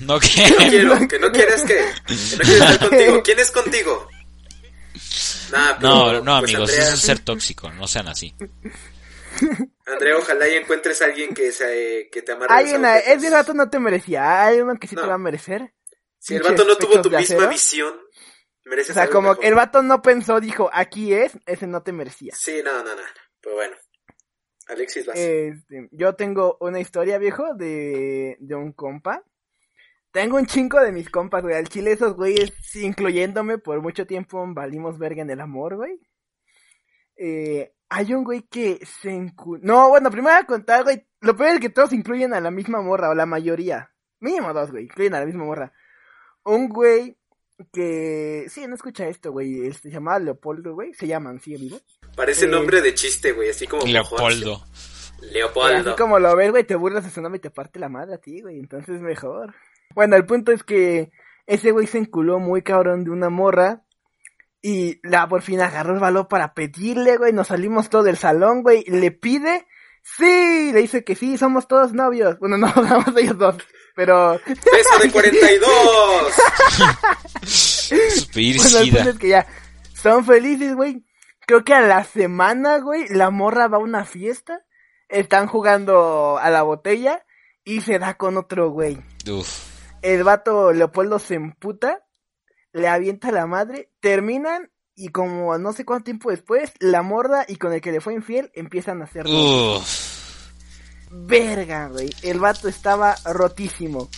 [0.00, 0.28] No No que
[0.68, 1.74] quiero, que no quieres que.
[1.74, 3.22] Que no quieres estar contigo.
[3.24, 4.08] ¿Quién es contigo?
[5.52, 8.34] Nah, pero, No, no, pues, amigos, Andrea, eso es ser tóxico, no sean así.
[9.86, 13.06] Andrea, ojalá y encuentres a alguien que, se, que te amarre agujetas.
[13.06, 14.44] ese vato no te merecía.
[14.46, 15.02] Hay uno que sí No.
[15.02, 15.72] te va a merecer.
[16.18, 17.48] Si el vato no tuvo tu misma acero.
[17.48, 17.94] visión,
[18.64, 19.44] mereces O sea, algo como mejor.
[19.44, 22.34] el vato no pensó, dijo, aquí es, ese no te merecía.
[22.36, 23.02] Sí, no, no, no.
[23.40, 23.76] Pero bueno.
[24.66, 25.16] Alexis, vas.
[25.16, 29.22] Este, yo tengo una historia, viejo, de, de un compa.
[30.10, 31.54] Tengo un chingo de mis compas, güey.
[31.54, 36.00] Al chile esos güeyes, incluyéndome, por mucho tiempo valimos verga en el amor, güey.
[37.16, 39.58] Eh, hay un güey que se incu...
[39.62, 41.06] No, bueno, primero voy a contar, güey.
[41.20, 43.92] Lo peor es que todos incluyen a la misma morra, o la mayoría.
[44.20, 44.84] Mínimo dos, güey.
[44.84, 45.72] Incluyen a la misma morra.
[46.44, 47.16] Un güey
[47.72, 48.46] que...
[48.48, 49.66] Sí, no escucha esto, güey.
[49.66, 50.94] Este, se llamaba Leopoldo, güey.
[50.94, 51.78] Se llaman, ¿sigue vivo?
[52.16, 53.50] Parece eh, nombre de chiste, güey.
[53.50, 53.84] Así como.
[53.86, 54.64] Leopoldo.
[55.32, 55.90] Leopoldo.
[55.90, 58.14] Así como lo ves, güey, te burlas de su nombre y te parte la madre
[58.14, 58.58] a ti, güey.
[58.58, 59.54] Entonces mejor.
[59.94, 61.10] Bueno, el punto es que
[61.46, 63.85] ese güey se enculó muy cabrón de una morra.
[64.66, 67.32] Y la por fin agarró el valor para pedirle, güey.
[67.32, 68.82] Nos salimos todos del salón, güey.
[68.88, 69.64] Le pide.
[70.02, 72.36] Sí, le dice que sí, somos todos novios.
[72.40, 73.54] Bueno, no, vamos ellos dos.
[73.94, 75.70] Pero Beso de 42.
[78.34, 78.56] Pedir
[78.90, 79.46] bueno, es que ya
[79.94, 81.04] son felices, güey.
[81.46, 84.64] Creo que a la semana, güey, la morra va a una fiesta.
[85.08, 87.24] Están jugando a la botella
[87.62, 88.98] y se da con otro güey.
[89.30, 89.76] Uf.
[90.02, 92.04] El vato Leopoldo se emputa,
[92.76, 97.44] le avienta a la madre, terminan y como no sé cuánto tiempo después, la morra
[97.48, 100.50] y con el que le fue infiel empiezan a hacer Uf.
[101.10, 102.10] verga, güey.
[102.22, 104.08] El vato estaba rotísimo.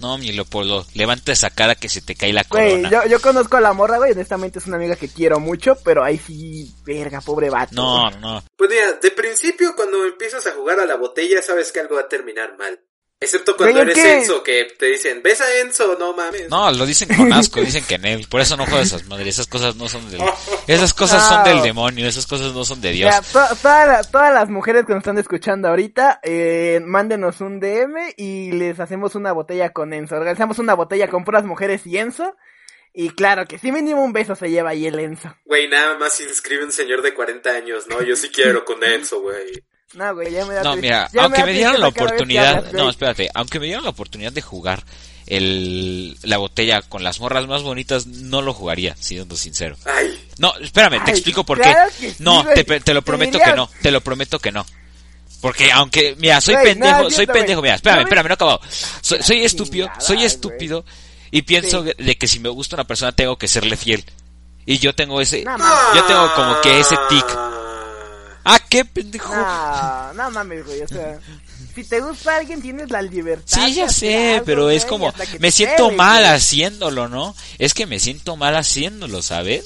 [0.00, 2.90] No, mi Leopoldo, levanta esa cara que se te cae la Güey, corona.
[3.04, 6.02] yo, yo conozco a la morra, güey, honestamente es una amiga que quiero mucho, pero
[6.02, 7.72] ahí sí, verga, pobre vato.
[7.74, 8.42] No, no.
[8.56, 12.02] Pues mira, de principio, cuando empiezas a jugar a la botella, sabes que algo va
[12.02, 12.80] a terminar mal.
[13.22, 16.48] Excepto cuando eres que- Enzo, que te dicen, ves a Enzo, no mames.
[16.50, 18.26] No, lo dicen con asco, dicen que en él.
[18.28, 19.28] Por eso no juego esas madres.
[19.28, 20.20] Esas cosas no son del.
[20.66, 23.10] Esas cosas son del demonio, esas cosas no son de Dios.
[23.10, 27.60] Ya, to- toda la- todas las mujeres que nos están escuchando ahorita, eh, mándenos un
[27.60, 30.16] DM y les hacemos una botella con Enzo.
[30.16, 32.36] Organizamos una botella con puras mujeres y Enzo.
[32.94, 35.34] Y claro que sí, mínimo un beso se lleva ahí el Enzo.
[35.46, 38.02] Güey, nada más inscribe un señor de 40 años, ¿no?
[38.02, 39.64] Yo sí quiero con Enzo, güey.
[39.94, 42.72] No, güey, ya me da No, mira, ya aunque da me dieran la oportunidad, hablas,
[42.72, 44.84] no, espérate, aunque me dieran la oportunidad de jugar
[45.26, 49.76] el, la botella con las morras más bonitas, no lo jugaría, siendo sincero.
[49.84, 52.10] Ay, No, espérame, te explico por claro qué.
[52.10, 54.64] sí, no, te, te lo prometo que no, te lo prometo que no.
[55.40, 58.60] Porque aunque, mira, soy pendejo, no, soy siento, pendejo, mira, espérame, espérame, no he acabado.
[59.00, 60.84] Soy, soy estúpido, soy estúpido
[61.30, 61.90] y pienso Sí.
[61.98, 64.04] de que si me gusta una persona tengo que serle fiel.
[64.64, 65.56] Y yo tengo ese, No,
[65.96, 67.26] yo tengo como que ese tic.
[68.44, 68.58] Ah.
[68.68, 69.34] Qué pendejo.
[69.34, 71.18] No, no mames, güey, o sea,
[71.74, 73.66] si te gusta alguien tienes la libertad.
[73.66, 76.34] Sí, ya sé, algo, pero es como, me siento quede, mal güey.
[76.34, 77.36] haciéndolo, ¿no?
[77.58, 79.64] Es que me siento mal haciéndolo, ¿sabes?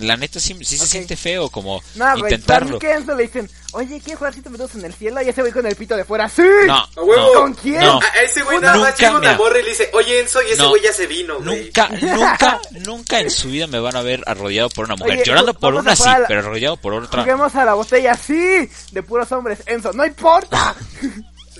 [0.00, 2.78] La neta sí, sí se siente feo como No, intentarlo.
[2.82, 5.20] Enzo le dicen, oye, ¿quieres jugar cinco minutos en el cielo?
[5.22, 6.42] Y ese güey con el pito de fuera, ¡sí!
[6.66, 7.80] No, no, ¿Con quién?
[7.80, 8.00] no.
[8.00, 10.52] A ese güey Nunca, nada más llega una morra y le dice, oye Enzo, y
[10.52, 10.70] ese No.
[10.70, 11.64] güey ya se vino, güey.
[11.64, 15.14] Nunca, nunca, nunca en su vida me van a ver arrodillado por una mujer.
[15.14, 17.22] Oye, Llorando por una sí, la- pero arrodillado por otra.
[17.22, 20.74] Juguemos a la botella, sí, de puros hombres, Enzo, no importa.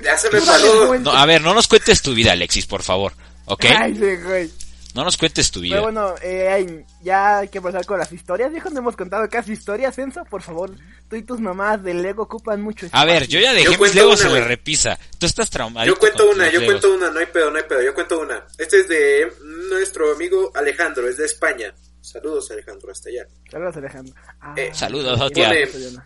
[0.03, 0.99] Ya se me paró.
[0.99, 3.13] No, a ver, no nos cuentes tu vida, Alexis, por favor.
[3.45, 3.65] ¿Ok?
[3.67, 4.51] Ay, sí, güey.
[4.95, 5.75] No nos cuentes tu vida.
[5.77, 9.53] Pero bueno, eh, ya hay que pasar con las historias, viejo, no hemos contado casi
[9.53, 10.71] historias, Enzo, por favor.
[11.09, 13.41] Tú y tus mamás del Lego ocupan mucho A ver, espacio.
[13.41, 14.99] yo ya dejé Yo mis legos una, en la repisa.
[15.19, 15.87] Tú estás traumado.
[15.87, 18.45] Yo cuento una, yo cuento una, no hay pedo, no hay pedo, yo cuento una.
[18.59, 19.33] Este es de
[19.71, 21.75] nuestro amigo Alejandro, es de España.
[22.01, 23.27] Saludos Alejandro, hasta allá.
[23.51, 24.15] Saludos, Alejandro.
[24.41, 25.49] Ah, Eh, saludos, tía.
[25.49, 26.03] bueno,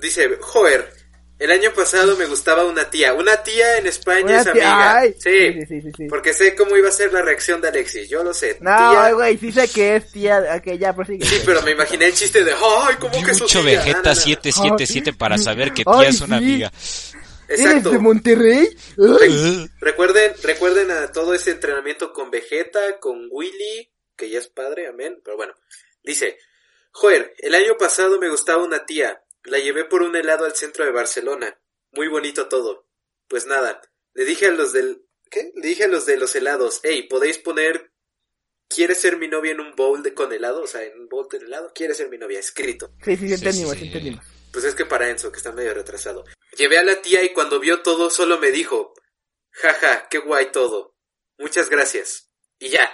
[0.00, 0.92] Dice, joder,
[1.44, 3.14] el año pasado me gustaba una tía.
[3.14, 4.98] Una tía en España Una es amiga.
[4.98, 5.14] ay.
[5.18, 8.22] Sí, Sí, sí, sí, porque sé cómo iba a ser la reacción de Alexis, yo
[8.22, 8.58] lo sé.
[8.60, 11.24] No, güey, sí sé que es tía, ok, ya, prosigue.
[11.24, 13.62] Sí, pero me imaginé el chiste de, ay, ¿cómo que mucho tía?
[13.62, 14.14] Vegeta No, no, no.
[14.14, 16.44] 777 para saber que Ay, tía es una sí.
[16.44, 16.72] amiga.
[17.48, 17.90] ¿Eres Exacto.
[17.90, 18.76] de Monterrey?
[19.20, 19.70] Ay.
[19.80, 25.20] Recuerden, recuerden a todo ese entrenamiento con Vegeta, con Willy, que ya es padre, amén.
[25.24, 25.52] Pero bueno,
[26.02, 26.38] dice,
[26.92, 30.84] joder, el año pasado me gustaba una tía, la llevé por un helado al centro
[30.84, 31.60] de Barcelona,
[31.92, 32.88] muy bonito todo.
[33.28, 33.80] Pues nada,
[34.14, 35.52] le dije a los del, ¿qué?
[35.54, 37.92] Le dije a los de los helados, hey, podéis poner,
[38.68, 40.62] ¿quieres ser mi novia en un bowl de con helado?
[40.62, 42.38] O sea, en un bowl de helado, ¿quieres ser mi novia?
[42.38, 42.94] Escrito.
[43.04, 43.86] Sí, sí, sí, entendimos, sí.
[43.86, 44.24] entendimos.
[44.52, 46.24] Pues es que para Enzo, que está medio retrasado.
[46.56, 48.92] Llevé a la tía y cuando vio todo solo me dijo,
[49.50, 50.94] jaja, qué guay todo.
[51.38, 52.30] Muchas gracias.
[52.58, 52.90] Y ya.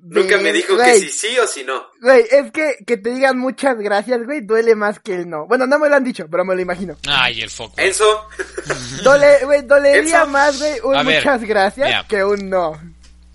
[0.00, 1.86] Nunca me dijo güey, que si sí o si no.
[2.00, 5.46] Güey, es que que te digan muchas gracias, güey, duele más que el no.
[5.46, 6.96] Bueno, no me lo han dicho, pero me lo imagino.
[7.06, 7.74] Ay, el foco.
[7.78, 8.26] Enzo,
[9.04, 12.06] Dole, güey, dolería Eso- más, güey, un ver, muchas gracias mira.
[12.08, 12.80] que un no.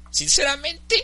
[0.10, 0.96] Sinceramente,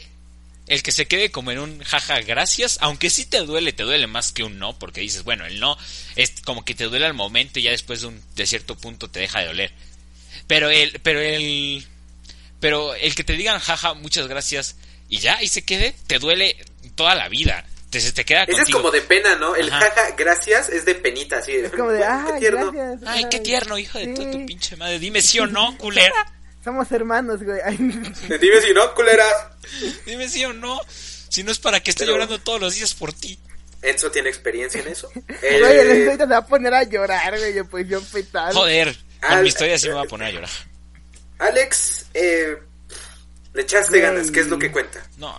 [0.68, 4.08] el que se quede como en un jaja gracias, aunque sí te duele, te duele
[4.08, 5.78] más que un no, porque dices, bueno, el no
[6.16, 9.10] es como que te duele al momento y ya después de un de cierto punto
[9.10, 9.72] te deja de doler.
[10.48, 11.86] Pero el pero el
[12.60, 14.76] pero el que te digan jaja, muchas gracias
[15.10, 16.58] y ya y se quede, te duele
[16.96, 17.66] toda la vida.
[17.90, 18.80] Te, se te queda ese es contigo.
[18.80, 19.56] como de pena, ¿no?
[19.56, 19.80] El Ajá.
[19.90, 21.54] jaja, gracias, es de penita, así.
[21.54, 22.72] Es como de, Qué ay, tierno.
[22.74, 23.02] gracias.
[23.08, 25.00] Ay, qué tierno, hijo de tu pinche madre.
[25.00, 26.34] Dime sí o no, culera.
[26.66, 27.60] Somos hermanos, güey.
[27.64, 27.78] Ay,
[28.42, 29.24] Dime si no, culera.
[30.06, 30.82] Dime sí o no.
[31.30, 33.40] Si no es para que esté Pero- llorando todos los días por ti.
[33.82, 35.10] Enzo tiene experiencia en eso.
[35.14, 38.54] Güey, el Eh, ahorita se va a poner a llorar, güey, en posición fetal.
[38.54, 40.50] Joder, con Al- mi historia sí me va a poner a llorar.
[41.40, 42.58] Alex, eh,
[43.58, 44.02] le echaste Güey.
[44.02, 45.02] ganas, ¿qué es lo que cuenta?
[45.18, 45.34] No,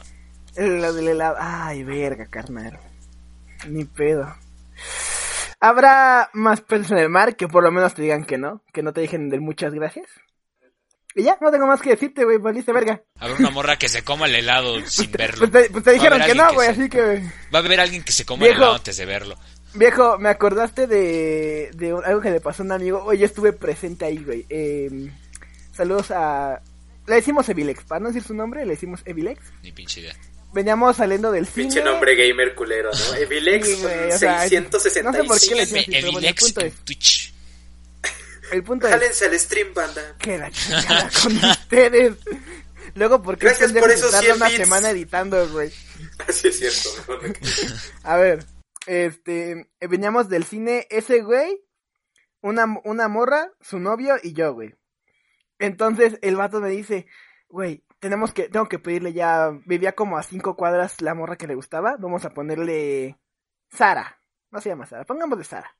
[0.56, 1.36] El lado del helado.
[1.40, 2.78] Ay, verga, carnal.
[3.68, 4.34] Ni pedo.
[5.60, 8.62] ¿Habrá más peces en el mar que por lo menos te digan que no?
[8.72, 10.06] Que no te dejen del muchas gracias.
[11.14, 13.02] Y ya, no tengo más que decirte, güey, valiste verga.
[13.18, 15.48] habrá una morra que se coma el helado sin verlo.
[15.50, 17.22] Pues te, pues te a dijeron que no, güey, se- así que...
[17.52, 18.54] Va a haber alguien que se coma Viejo.
[18.56, 19.36] el helado antes de verlo.
[19.74, 23.02] Viejo, me acordaste de, de algo que le pasó a un amigo.
[23.04, 24.46] Oye, estuve presente ahí, güey.
[24.48, 25.10] Eh,
[25.72, 26.60] saludos a...
[27.08, 29.40] Le decimos Evilex, para no decir su nombre, le decimos Evilex.
[29.62, 30.14] Ni pinche idea.
[30.52, 31.64] Veníamos saliendo del cine.
[31.66, 33.14] Pinche nombre gamer culero, ¿no?
[33.16, 34.48] Evilex Sí, güey, o sea,
[35.02, 37.34] no sé por qué le así, pero bueno, el Evilex punto en es- Twitch.
[38.52, 38.92] El punto es...
[38.94, 40.16] Jálense al stream, banda.
[40.18, 42.14] Que la chingada con ustedes.
[42.94, 44.58] Luego, ¿por qué Gracias por se esos tarda 100 una bits?
[44.58, 45.70] semana editando, güey?
[46.26, 46.88] Así es cierto.
[48.02, 48.44] A ver,
[48.86, 51.60] este, eh, veníamos del cine, ese güey,
[52.40, 54.74] una, una morra, su novio y yo, güey.
[55.58, 57.06] Entonces el vato me dice,
[57.48, 61.46] güey, tenemos que, tengo que pedirle ya, vivía como a cinco cuadras la morra que
[61.46, 63.18] le gustaba, vamos a ponerle
[63.70, 65.74] Sara, no se llama Sara, pongámosle Sara.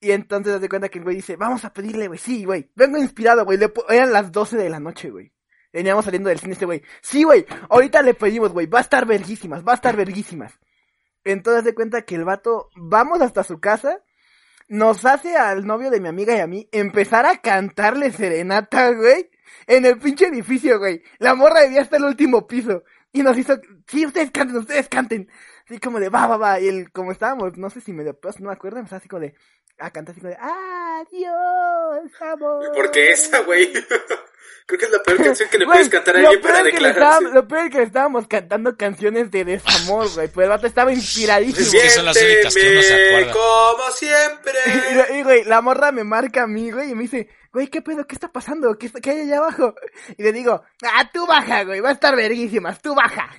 [0.00, 2.98] Y entonces te cuenta que el güey dice, vamos a pedirle, güey, sí, güey, vengo
[2.98, 5.32] inspirado, güey, eran las 12 de la noche, güey.
[5.72, 6.82] Veníamos saliendo del cine este güey.
[7.02, 10.58] Sí, güey, ahorita le pedimos, güey, va a estar verguísimas, va a estar verguísimas.
[11.24, 14.02] Entonces de cuenta que el vato, vamos hasta su casa,
[14.68, 19.30] nos hace al novio de mi amiga y a mí empezar a cantarle serenata, güey,
[19.66, 21.02] en el pinche edificio, güey.
[21.18, 22.84] La morra vivía hasta el último piso.
[23.12, 25.28] Y nos hizo, sí, ustedes canten, ustedes canten.
[25.64, 26.60] Así como de, va, va, va.
[26.60, 29.20] Y el, como estábamos, no sé si medio pedos, no me acuerdo, empezaba así como
[29.20, 29.34] de,
[29.78, 32.72] a cantar así como de, adiós, amor.
[32.72, 33.72] ¿Por qué esa, güey?
[34.66, 36.66] Creo que es la peor canción que le puedes cantar a lo alguien para peor
[36.68, 37.18] es que le declararse.
[37.24, 40.28] estábamos- Lo peor es que le estábamos cantando canciones de desamor, güey.
[40.28, 41.66] Pero el vato estaba inspiradísimo.
[41.66, 43.32] Es que son las únicas que uno se acuerda.
[43.32, 44.52] como siempre.
[45.18, 48.06] Y, güey, la morra me marca a mí, güey, y me dice, güey, ¿qué pedo?
[48.06, 48.76] ¿Qué está pasando?
[48.78, 49.74] ¿Qué, está- qué hay allá abajo?
[50.18, 53.30] Y le digo, ah, tú baja, güey, va a estar verguísimas, tú baja.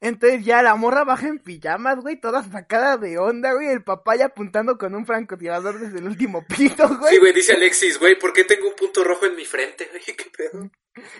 [0.00, 4.16] Entonces ya la morra baja en pijamas, güey, toda sacada de onda, güey, el papá
[4.16, 7.14] ya apuntando con un francotirador desde el último piso, güey.
[7.14, 9.90] Sí, güey, dice Alexis, güey, ¿por qué tengo un punto rojo en mi frente?
[9.90, 10.70] Güey, qué pedo.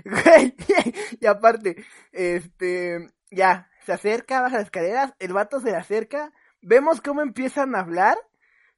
[0.04, 0.54] Güey,
[1.20, 7.02] y aparte, este, ya, se acerca, baja las escaleras, el vato se le acerca, vemos
[7.02, 8.16] cómo empiezan a hablar,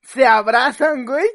[0.03, 1.29] se abrazan, güey,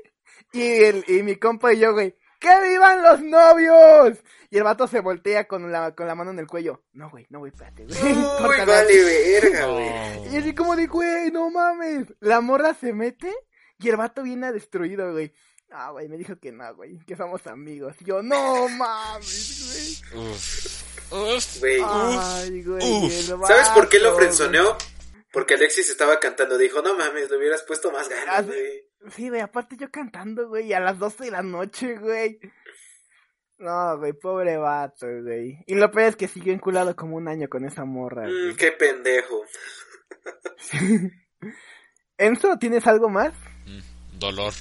[0.51, 4.17] y, el, y mi compa y yo, güey, ¡que vivan los novios!
[4.49, 6.83] Y el vato se voltea con la, con la mano en el cuello.
[6.93, 8.13] No, güey, no, güey, espérate, güey.
[8.13, 10.33] Uy, vale, verga, güey.
[10.33, 12.07] Y así como de, güey, no mames.
[12.19, 13.33] La morra se mete
[13.79, 15.33] y el vato viene destruido, güey.
[15.69, 17.95] Ah, güey, me dijo que no, güey, que somos amigos.
[17.99, 21.11] Y yo, no mames, Uf.
[21.11, 21.59] Uf.
[21.59, 21.79] Güey.
[21.79, 22.17] güey.
[22.19, 23.05] Ay, güey.
[23.05, 23.47] Uf.
[23.47, 24.77] ¿Sabes por qué lo frenzoneó?
[25.31, 26.57] Porque Alexis estaba cantando.
[26.57, 28.86] Dijo, no mames, le hubieras puesto más ganas, güey.
[29.11, 32.39] Sí, güey, aparte yo cantando, güey, a las 12 de la noche, güey.
[33.59, 35.57] No, güey, pobre vato, güey.
[35.65, 38.27] Y lo peor es que siguió enculado como un año con esa morra.
[38.27, 39.41] Mm, qué pendejo.
[42.17, 43.33] Enzo, ¿tienes algo más?
[43.65, 44.53] Mm, Dolor.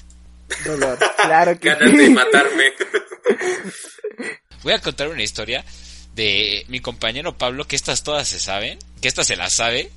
[0.64, 0.99] Dolor.
[1.16, 1.97] Claro que Ganas sí.
[1.97, 2.72] de matarme.
[4.62, 5.64] Voy a contar una historia
[6.14, 9.91] de mi compañero Pablo, que estas todas se saben, que esta se las sabe,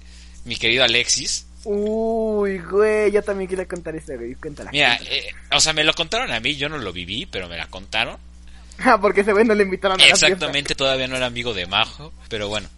[0.45, 1.47] mi querido Alexis.
[1.65, 4.35] Uy, güey, yo también quiero contar esta, güey.
[4.35, 4.71] Cuéntala.
[4.71, 7.57] Mira, eh, o sea, me lo contaron a mí, yo no lo viví, pero me
[7.57, 8.17] la contaron.
[8.79, 11.65] Ah, porque ese güey no le invitaron a la Exactamente, todavía no era amigo de
[11.67, 12.69] Majo, pero bueno.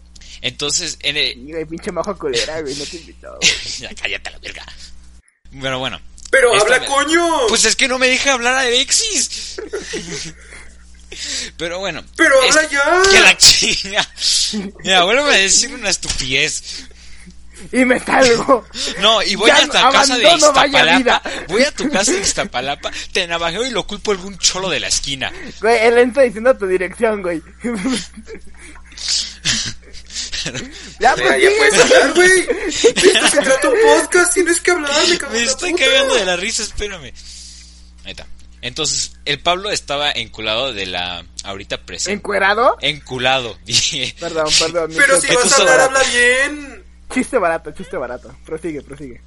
[0.42, 1.46] Entonces, en el- fiesta.
[1.46, 3.52] Sí, güey, pinche majo culera, güey, no te invitó, güey.
[3.80, 4.66] Ya, cállate a la verga.
[5.62, 6.02] Pero bueno,
[6.32, 7.48] Pero habla, me- coño.
[7.50, 9.62] pues es que no me deja hablar a Alexis.
[11.58, 12.04] Pero bueno.
[12.16, 13.02] Pero es- habla ya.
[13.12, 14.10] Que la chinga.
[14.84, 16.86] Mira, vuelve a decir una estupidez.
[17.72, 18.66] Y me salgo.
[19.00, 21.22] No, y voy Ya hasta casa de Iztapalapa.
[21.48, 24.80] Voy a tu casa de Iztapalapa, te navajeo y lo culpo a algún cholo de
[24.80, 25.32] la esquina.
[25.60, 27.42] Güey, él entra diciendo tu dirección, güey.
[31.00, 32.72] ya, pues, ya puedes hablar, güey.
[32.72, 34.34] Se trata un podcast.
[34.34, 37.14] Tienes que hablar, me Me estoy cagando de la risa, espérame.
[38.04, 38.28] Ahí está.
[38.62, 42.14] Entonces, el Pablo estaba enculado de la ahorita presente.
[42.14, 42.78] ¿Encuerado?
[42.82, 44.16] Enculado, dije.
[44.20, 44.92] Perdón, perdón.
[44.96, 46.86] Pero si vas a hablar, habla bien.
[47.14, 48.36] Chiste barato, chiste barato.
[48.46, 49.22] Prosigue, prosigue.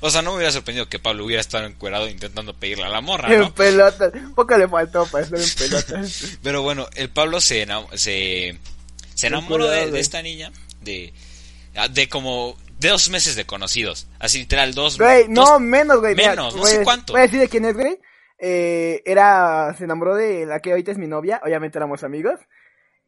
[0.00, 3.00] O sea, no me hubiera sorprendido que Pablo hubiera estado encuerado intentando pedirle a la
[3.00, 3.54] morra, En ¿no?
[3.54, 4.12] pelotas.
[4.34, 6.38] Poco le faltó para estar en pelotas.
[6.42, 8.58] Pero bueno, el Pablo se, enam- se,
[9.14, 10.00] se enamoró de, güey.
[10.00, 11.12] esta niña de,
[11.90, 14.06] de como de dos meses de conocidos.
[14.20, 16.14] Así literal, dos Güey, no, menos, güey.
[16.14, 17.12] Mira, Menos, no sé cuánto.
[17.12, 17.98] Voy a decir de quién es, güey.
[18.38, 21.40] Eh, era, se enamoró de la que ahorita es mi novia.
[21.44, 22.38] Obviamente éramos amigos.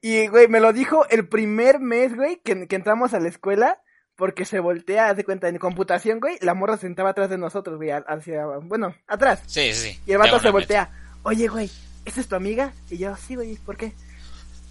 [0.00, 3.80] Y, güey, me lo dijo el primer mes, güey, que, que entramos a la escuela.
[4.16, 6.38] Porque se voltea, haz de cuenta, en computación, güey.
[6.40, 7.90] La morra se sentaba atrás de nosotros, güey.
[7.92, 9.38] al- Hacia, bueno, atrás.
[9.46, 10.00] Sí, sí, sí.
[10.06, 10.90] Y el vato se voltea.
[11.22, 11.70] Oye, güey,
[12.04, 12.72] ¿esa es tu amiga?
[12.90, 13.92] Y yo, sí, güey, ¿por qué?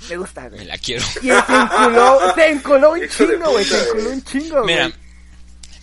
[0.09, 0.65] Me gusta, Me güey.
[0.65, 1.05] la quiero.
[1.23, 3.63] Y él se enculó, se enculó un chingo, güey.
[3.63, 4.75] Se enculó un chingo, güey.
[4.75, 4.91] Mira,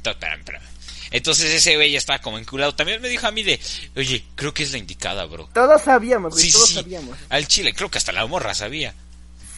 [0.04, 0.64] espérame, espérame.
[1.10, 2.74] Entonces ese güey ya estaba como enculado.
[2.74, 3.58] También me dijo a mí de,
[3.96, 5.48] oye, creo que es la indicada, bro.
[5.54, 6.74] Todos sabíamos, güey, Sí, todos sí.
[6.74, 7.16] sabíamos.
[7.30, 8.94] Al chile, creo que hasta la morra sabía.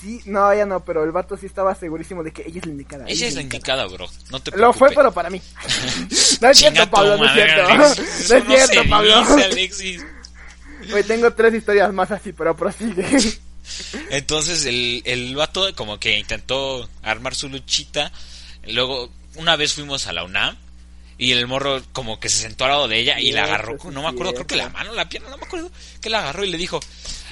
[0.00, 2.72] Sí, no, ya no, pero el vato sí estaba segurísimo de que ella es la
[2.72, 3.04] indicada.
[3.08, 4.06] Ella es la indicada, bro.
[4.30, 4.96] No te Lo fue, preocupes.
[4.96, 5.40] pero para mí.
[6.40, 7.68] No es cierto, Pablo, no es cierto.
[7.76, 9.14] No es cierto, Pablo.
[9.16, 10.04] Alexis.
[11.06, 13.04] Tengo tres historias más así, pero prosigue.
[14.10, 18.12] Entonces el, el vato como que intentó armar su luchita.
[18.68, 20.56] Luego, una vez fuimos a la UNAM.
[21.18, 24.02] Y el morro como que se sentó al lado de ella y la agarró, no
[24.02, 25.70] me acuerdo, creo que la mano, la pierna, no me acuerdo,
[26.02, 26.78] que la agarró y le dijo,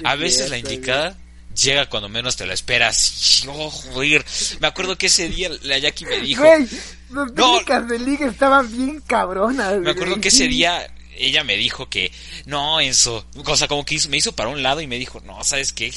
[0.03, 1.15] a veces la indicada
[1.55, 3.43] llega cuando menos te lo esperas.
[3.43, 4.25] Y, oh, joder.
[4.59, 6.67] Me acuerdo que ese día la Jackie me dijo, Güey,
[7.11, 7.59] las No.
[7.87, 10.87] de liga estaban bien cabronas, me acuerdo que ese día
[11.17, 12.11] ella me dijo que,
[12.45, 15.21] no, Enzo, o sea, como que hizo- me hizo para un lado y me dijo,
[15.21, 15.93] no, ¿sabes qué?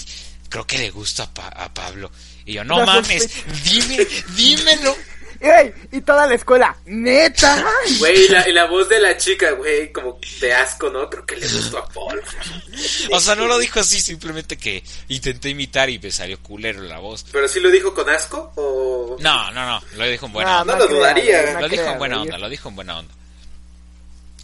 [0.49, 2.11] Creo que le gusta a, Pa- a Pablo.
[2.47, 3.29] Y yo, no mames,
[3.65, 3.99] dime,
[4.37, 4.97] dímelo.
[5.41, 7.65] Güey, y toda la escuela, neta.
[7.99, 11.09] Güey, y la, y la voz de la chica, güey, como de asco, ¿no?
[11.09, 12.21] Creo que le gustó a Paul.
[13.13, 16.99] O sea, no lo dijo así, simplemente que intenté imitar y me salió culero la
[16.99, 17.25] voz.
[17.31, 18.53] ¿Pero sí lo dijo con asco?
[18.57, 19.17] ¿O.?
[19.21, 20.79] No, no, no, lo dijo en buena no onda.
[20.79, 21.53] lo crea, dudaría.
[21.55, 23.15] no Lo dijo en buena onda, lo dijo en buena onda.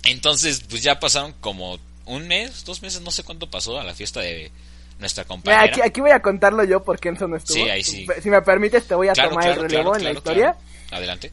[0.05, 3.95] Entonces, pues ya pasaron como un mes, dos meses, no sé cuánto pasó a la
[3.95, 4.51] fiesta de
[4.99, 5.63] nuestra Mira, compañera.
[5.65, 7.57] aquí, aquí voy a contarlo yo porque Enzo no estuvo.
[7.57, 8.07] Sí, ahí sí.
[8.23, 10.39] Si me permites, te voy a Claro, tomar claro, el relevo claro, en la claro,
[10.41, 10.57] historia.
[10.95, 11.33] Adelante.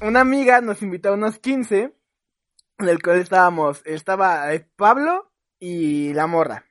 [0.00, 1.92] Una amiga nos invitó a unos 15,
[2.78, 6.66] en el cual estábamos, estaba eh, Pablo y la morra.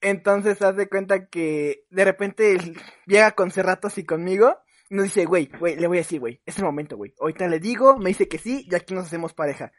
[0.00, 4.58] Entonces, haz de cuenta que de repente él llega con Cerratos y conmigo.
[4.90, 7.14] Y nos dice, güey, güey, le voy a decir, güey, es el momento, güey.
[7.20, 9.72] Ahorita le digo, me dice que sí, y aquí nos hacemos pareja.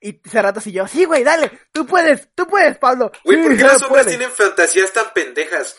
[0.00, 3.10] Y Cerratos y yo, sí, güey, dale, tú puedes, tú puedes, Pablo.
[3.24, 4.06] Güey, Sí, ¿por qué los hombres puedes".
[4.08, 5.76] tienen fantasías tan pendejas?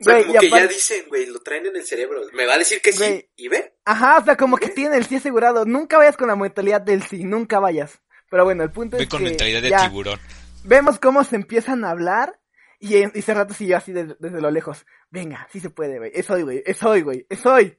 [0.00, 2.20] O sea, Güey, como que ya dicen, güey, lo traen en el cerebro.
[2.34, 2.98] Me va a decir que sí.
[2.98, 3.30] Güey.
[3.36, 3.74] ¿Y ve?
[3.84, 5.64] Ajá, o sea, como que tienen el sí asegurado.
[5.64, 8.00] Nunca vayas con la mentalidad del sí, nunca vayas.
[8.30, 10.18] Pero bueno, el punto es con que mentalidad de ya tiburón.
[10.64, 12.38] vemos cómo se empiezan a hablar
[12.80, 14.84] y, y ese rato siguió así desde, desde lo lejos.
[15.10, 16.10] Venga, sí se puede, güey.
[16.14, 16.62] Es hoy, güey.
[16.66, 17.26] Es hoy, güey.
[17.30, 17.78] Es hoy.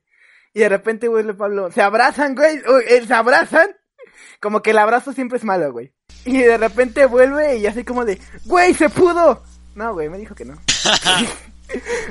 [0.53, 1.72] Y de repente vuelve Pablo.
[1.72, 2.61] Se abrazan, güey.
[2.88, 3.76] Eh, se abrazan.
[4.39, 5.93] Como que el abrazo siempre es malo, güey.
[6.26, 9.43] Y de repente vuelve y así como de, güey, se pudo.
[9.76, 10.55] No, güey, me dijo que no.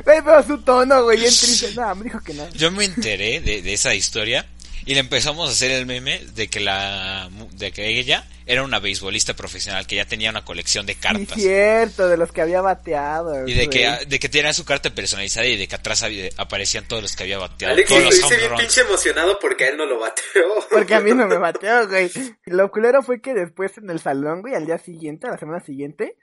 [0.04, 1.72] Pero su tono, güey, bien triste.
[1.76, 2.48] No, me dijo que no.
[2.50, 4.46] Yo me enteré de, de esa historia
[4.84, 8.78] y le empezamos a hacer el meme de que la de que ella era una
[8.78, 12.60] beisbolista profesional que ya tenía una colección de Sí, cartas cierto, de los que había
[12.60, 13.48] bateado.
[13.48, 14.04] y de que güey.
[14.06, 17.24] de que tenía su carta personalizada y de que atrás había- aparecían todos los que
[17.24, 19.86] había bateado, Alexis todos lo los dice home bien pinche emocionado porque a él no
[19.86, 20.54] lo bateó.
[20.70, 22.08] Porque a mí no me bateó, güey.
[22.44, 25.58] Lo culero fue que después en el salón, güey, al día siguiente, a la semana
[25.64, 26.14] siguiente,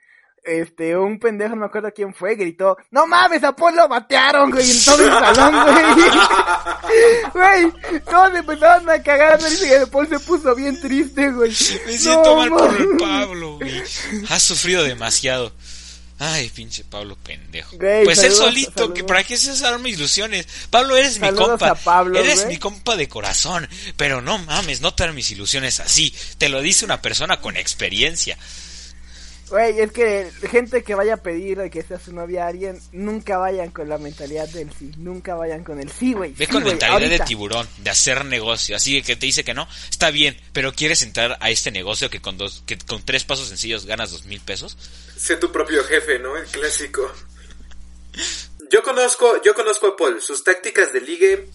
[0.44, 4.50] este, un pendejo, no me acuerdo quién fue, gritó, no mames, a Paul lo batearon,
[4.50, 5.84] güey, en todo el salón, güey.
[7.32, 11.50] Güey, todos empezaron a cagar, me dice que Paul se puso bien triste, güey.
[11.50, 12.96] Me siento No, mal por el.
[12.96, 13.82] Pablo, güey.
[14.28, 15.52] Has sufrido demasiado.
[16.18, 17.76] Ay, pinche Pablo pendejo.
[17.76, 18.94] Güey, pues él saludos, solito, saludos.
[18.94, 20.46] que para qué se arma ilusiones.
[20.70, 21.74] Pablo, eres mi compa.
[21.74, 22.54] Pablo, eres güey.
[22.54, 23.68] mi compa de corazón.
[23.96, 26.14] Pero no mames, no te mis ilusiones así.
[26.38, 28.38] Te lo dice una persona con experiencia.
[29.50, 33.36] Güey, es que gente que vaya a pedir que sea su novia a alguien, nunca
[33.36, 36.32] vayan con la mentalidad del sí, nunca vayan con el sí, güey.
[36.32, 38.74] Ve sí, con güey, mentalidad de tiburón, de hacer negocio.
[38.74, 42.20] Así que te dice que no, está bien, pero quieres entrar a este negocio que
[42.20, 44.76] con dos, que con tres pasos sencillos ganas dos mil pesos.
[45.16, 46.36] Sé tu propio jefe, ¿no?
[46.36, 47.12] El clásico.
[48.70, 50.20] Yo conozco, yo conozco a Paul.
[50.22, 51.48] Sus tácticas de ligue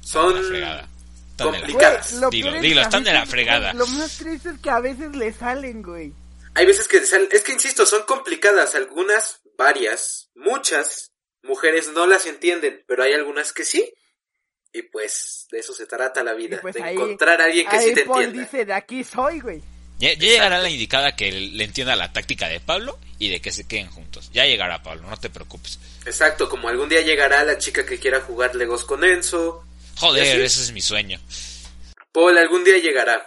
[0.00, 0.88] son La fregada.
[1.32, 2.12] Están de la- complicadas.
[2.14, 3.72] Lo Dilo, dilo, están de la fregada.
[3.74, 6.12] Lo más triste es que a veces le salen, güey.
[6.56, 8.74] Hay veces que sal- es que insisto, son complicadas.
[8.74, 13.92] Algunas, varias, muchas mujeres no las entienden, pero hay algunas que sí.
[14.72, 17.76] Y pues de eso se trata la vida, pues de ahí- encontrar a alguien que
[17.76, 18.42] Ahí sí te Paul entienda.
[18.50, 19.62] dice, de aquí soy, güey.
[19.98, 23.50] Ya, ya llegará la indicada que le entienda la táctica de Pablo y de que
[23.52, 24.30] se queden juntos.
[24.32, 25.78] Ya llegará Pablo, no te preocupes.
[26.04, 29.64] Exacto, como algún día llegará la chica que quiera jugar Legos con Enzo.
[29.96, 31.18] Joder, ese es mi sueño.
[32.12, 33.26] Paul, algún día llegará.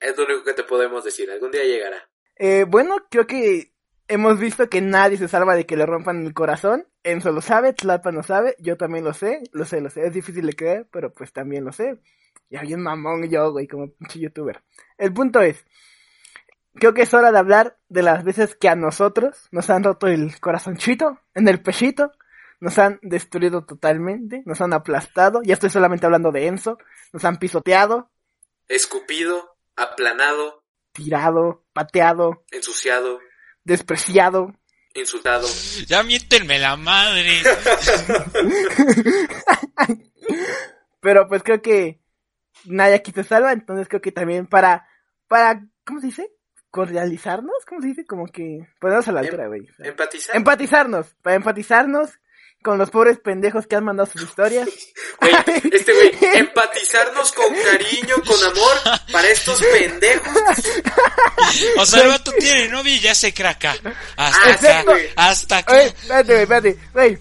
[0.00, 2.07] Es lo único que te podemos decir, algún día llegará.
[2.38, 3.72] Eh, bueno, creo que
[4.06, 6.86] hemos visto que nadie se salva de que le rompan el corazón.
[7.02, 10.06] Enzo lo sabe, Tlalpan lo sabe, yo también lo sé, lo sé, lo sé.
[10.06, 11.98] Es difícil de creer, pero pues también lo sé.
[12.50, 14.62] Y hay un mamón yo, güey, como pinche youtuber.
[14.96, 15.66] El punto es,
[16.74, 20.06] creo que es hora de hablar de las veces que a nosotros nos han roto
[20.06, 22.12] el corazonchito, en el pechito,
[22.60, 26.78] nos han destruido totalmente, nos han aplastado, ya estoy solamente hablando de Enzo,
[27.12, 28.10] nos han pisoteado,
[28.68, 30.62] Escupido, aplanado,
[30.92, 33.20] tirado, pateado, ensuciado,
[33.62, 34.52] despreciado,
[34.94, 35.46] insultado.
[35.86, 37.30] Ya miéntenme la madre.
[41.00, 42.00] Pero pues creo que
[42.64, 44.88] nadie aquí te salva, entonces creo que también para,
[45.28, 46.28] para, ¿cómo se dice?
[46.70, 48.06] Cordializarnos, ¿cómo se dice?
[48.06, 49.68] Como que ponernos a la altura, güey.
[49.78, 50.34] Empatizar.
[50.34, 52.18] empatizarnos, para empatizarnos
[52.62, 54.68] con los pobres pendejos que han mandado sus historias.
[55.20, 55.34] Güey,
[55.72, 58.76] este güey, empatizarnos con cariño, con amor
[59.10, 60.28] para estos pendejos.
[61.76, 63.72] O sea, el vato tiene novia y ya se craca.
[64.16, 64.84] Hasta Ah, acá,
[65.16, 65.82] hasta Oye, acá.
[65.82, 67.18] espérate, güey, espérate, güey.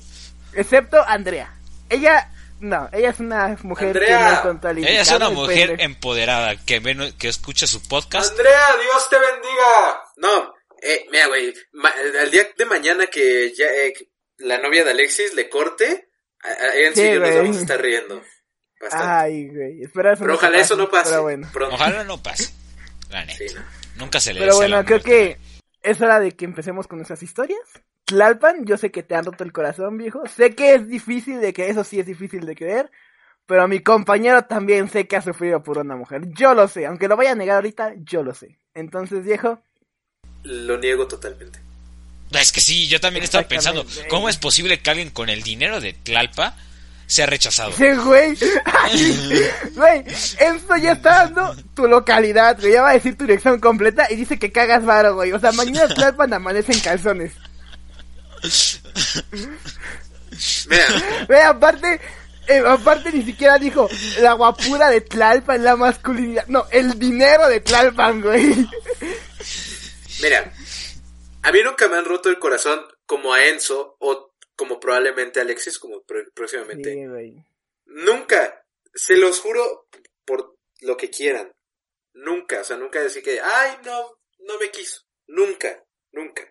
[0.54, 1.54] Excepto Andrea.
[1.90, 4.42] Ella, no, ella es una mujer Andrea.
[4.44, 5.84] que no Ella es una el mujer pendejo.
[5.92, 8.30] empoderada que ve, que escucha su podcast.
[8.32, 10.02] Andrea, Dios te bendiga.
[10.18, 13.94] No, eh, mira, güey, ma- al día de mañana que ya eh,
[14.38, 16.10] la novia de Alexis le corte,
[16.76, 18.24] Enzo Sí, yo nos vamos a estar riendo.
[18.80, 19.08] Bastante.
[19.08, 21.10] Ay, güey, espera pero ojalá eso no pase.
[21.10, 21.50] Pero bueno.
[21.72, 22.54] Ojalá no pase.
[23.10, 23.38] La neta.
[23.38, 23.62] Sí, no.
[23.98, 25.40] Nunca se le Pero bueno, creo que
[25.82, 27.60] es hora de que empecemos con nuestras historias.
[28.06, 30.26] Tlalpan, yo sé que te han roto el corazón, viejo.
[30.28, 32.92] Sé que es difícil de que eso sí es difícil de creer.
[33.46, 36.22] Pero mi compañero también sé que ha sufrido por una mujer.
[36.34, 36.86] Yo lo sé.
[36.86, 38.60] Aunque lo vaya a negar ahorita, yo lo sé.
[38.74, 39.62] Entonces, viejo,
[40.44, 41.67] Lo niego totalmente.
[42.32, 43.86] Es que sí, yo también estaba pensando.
[44.10, 46.56] ¿cómo es posible que alguien con el dinero de Tlalpa
[47.06, 47.70] sea rechazado?
[47.70, 48.38] ese güey.
[48.66, 52.74] Ay, Güey, esto ya está dando tu localidad, güey.
[52.74, 55.32] Ya va a decir tu dirección completa y dice que cagas varo, güey.
[55.32, 57.32] O sea, mañana Tlalpan amanece en calzones.
[60.70, 60.86] Mira,
[61.28, 62.00] Güey, aparte,
[62.48, 66.46] eh, aparte ni siquiera dijo la guapura de Tlalpan, la masculinidad.
[66.48, 68.68] No, el dinero de Tlalpan, güey.
[70.22, 70.52] mira.
[71.48, 75.44] A mí nunca me han roto el corazón como a Enzo o como probablemente a
[75.44, 76.92] Alexis, como pr- próximamente.
[76.94, 77.36] Sí, güey.
[77.86, 79.88] Nunca, se los juro
[80.26, 81.50] por lo que quieran.
[82.14, 85.04] Nunca, o sea, nunca decir que, ay, no, no me quiso.
[85.28, 85.82] Nunca,
[86.12, 86.44] nunca.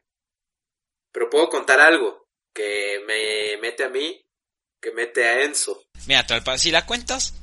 [1.12, 4.24] Pero puedo contar algo que me mete a mí,
[4.80, 5.84] que mete a Enzo.
[6.06, 7.34] Mira, Tlalpan, si la cuentas,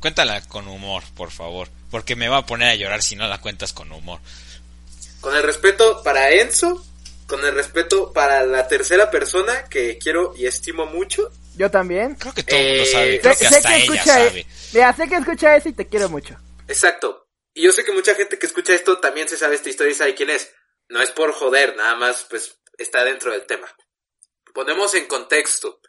[0.00, 1.68] cuéntala con humor, por favor.
[1.90, 4.18] Porque me va a poner a llorar si no la cuentas con humor.
[5.20, 6.84] Con el respeto para Enzo,
[7.26, 11.30] con el respeto para la tercera persona que quiero y estimo mucho.
[11.56, 12.14] Yo también.
[12.14, 14.20] Creo que todo el mundo Eh, sabe, creo Sé, que sé hasta que ella escucha,
[14.24, 14.46] e- sabe.
[14.72, 16.36] Mira, sé que escucha eso y te quiero mucho.
[16.68, 17.28] Exacto.
[17.54, 19.94] Y yo sé que mucha gente que escucha esto también se sabe esta historia y
[19.96, 20.52] sabe quién es.
[20.88, 23.66] No es por joder, nada más pues está dentro del tema.
[24.54, 25.80] Ponemos en contexto.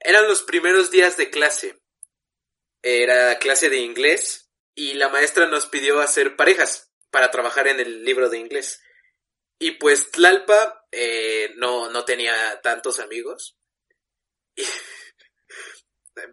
[0.00, 1.78] Eran los primeros días de clase.
[2.82, 8.04] Era clase de inglés y la maestra nos pidió hacer parejas para trabajar en el
[8.04, 8.80] libro de inglés.
[9.60, 13.56] Y pues Tlalpa eh, no, no tenía tantos amigos.
[14.56, 14.64] Y...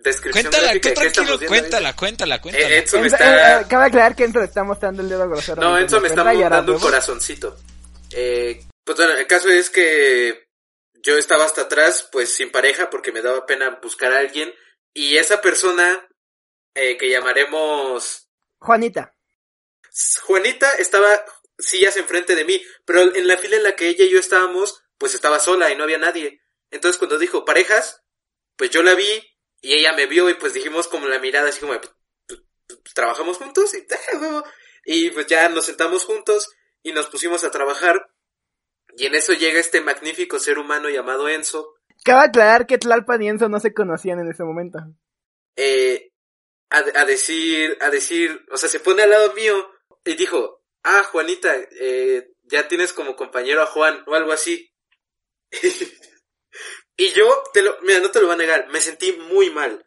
[0.01, 2.67] Descripción Cuéntala, gráfica de tranquilo, cuéntala, cuéntala, cuéntala.
[2.67, 3.59] Eh, Enzo me Enzo- está...
[3.59, 5.61] eh, eh, cabe aclarar que Enzo le está mostrando el dedo grosero.
[5.61, 7.57] No, Enzo me está dando un corazoncito.
[8.11, 10.47] Eh, pues bueno, el caso es que
[10.95, 14.53] yo estaba hasta atrás, pues sin pareja, porque me daba pena buscar a alguien.
[14.93, 16.05] Y esa persona,
[16.73, 18.27] eh, que llamaremos
[18.59, 19.13] Juanita.
[20.23, 21.23] Juanita, estaba
[21.57, 24.83] sillas enfrente de mí, pero en la fila en la que ella y yo estábamos,
[24.97, 26.41] pues estaba sola y no había nadie.
[26.71, 28.03] Entonces cuando dijo parejas,
[28.55, 29.09] pues yo la vi
[29.61, 31.93] y ella me vio y pues dijimos como la mirada así como, pues,
[32.27, 33.85] pues, pues, trabajamos juntos y,
[34.85, 36.49] y pues ya nos sentamos juntos
[36.83, 38.09] y nos pusimos a trabajar.
[38.95, 43.29] Y en eso llega este magnífico ser humano llamado Enzo, Cabe aclarar que Tlalpan y
[43.29, 44.79] Enzo no se conocían en ese momento.
[45.55, 46.11] eh,
[46.69, 49.71] a, a decir, a decir, o sea, se pone al lado mío
[50.05, 50.56] y dijo,
[50.87, 54.71] ah, Juanita, eh, ya tienes como compañero a Juan o algo así.
[56.97, 59.85] y yo, te lo, mira, no te lo voy a negar, me sentí muy mal,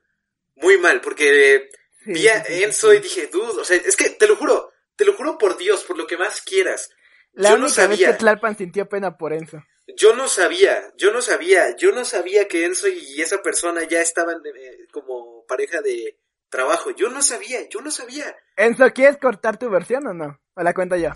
[0.57, 1.69] muy mal, porque
[2.07, 5.15] vi a Enzo y dije, dude, o sea, es que te lo juro, te lo
[5.15, 6.91] juro por Dios, por lo que más quieras.
[7.33, 8.13] La yo no vez sabía.
[8.13, 9.63] que Tlalpan sintió pena por Enzo.
[9.97, 14.01] Yo no sabía, yo no sabía, yo no sabía que Enzo y esa persona ya
[14.01, 16.20] estaban eh, como pareja de
[16.51, 16.91] trabajo.
[16.91, 18.37] Yo no sabía, yo no sabía.
[18.57, 20.39] Enzo, ¿quieres cortar tu versión o no?
[20.55, 21.11] ¿O la cuento yo?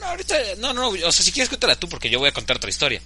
[0.00, 2.56] No, ahorita, no, no, o sea, si quieres cuéntala tú porque yo voy a contar
[2.56, 3.00] otra historia.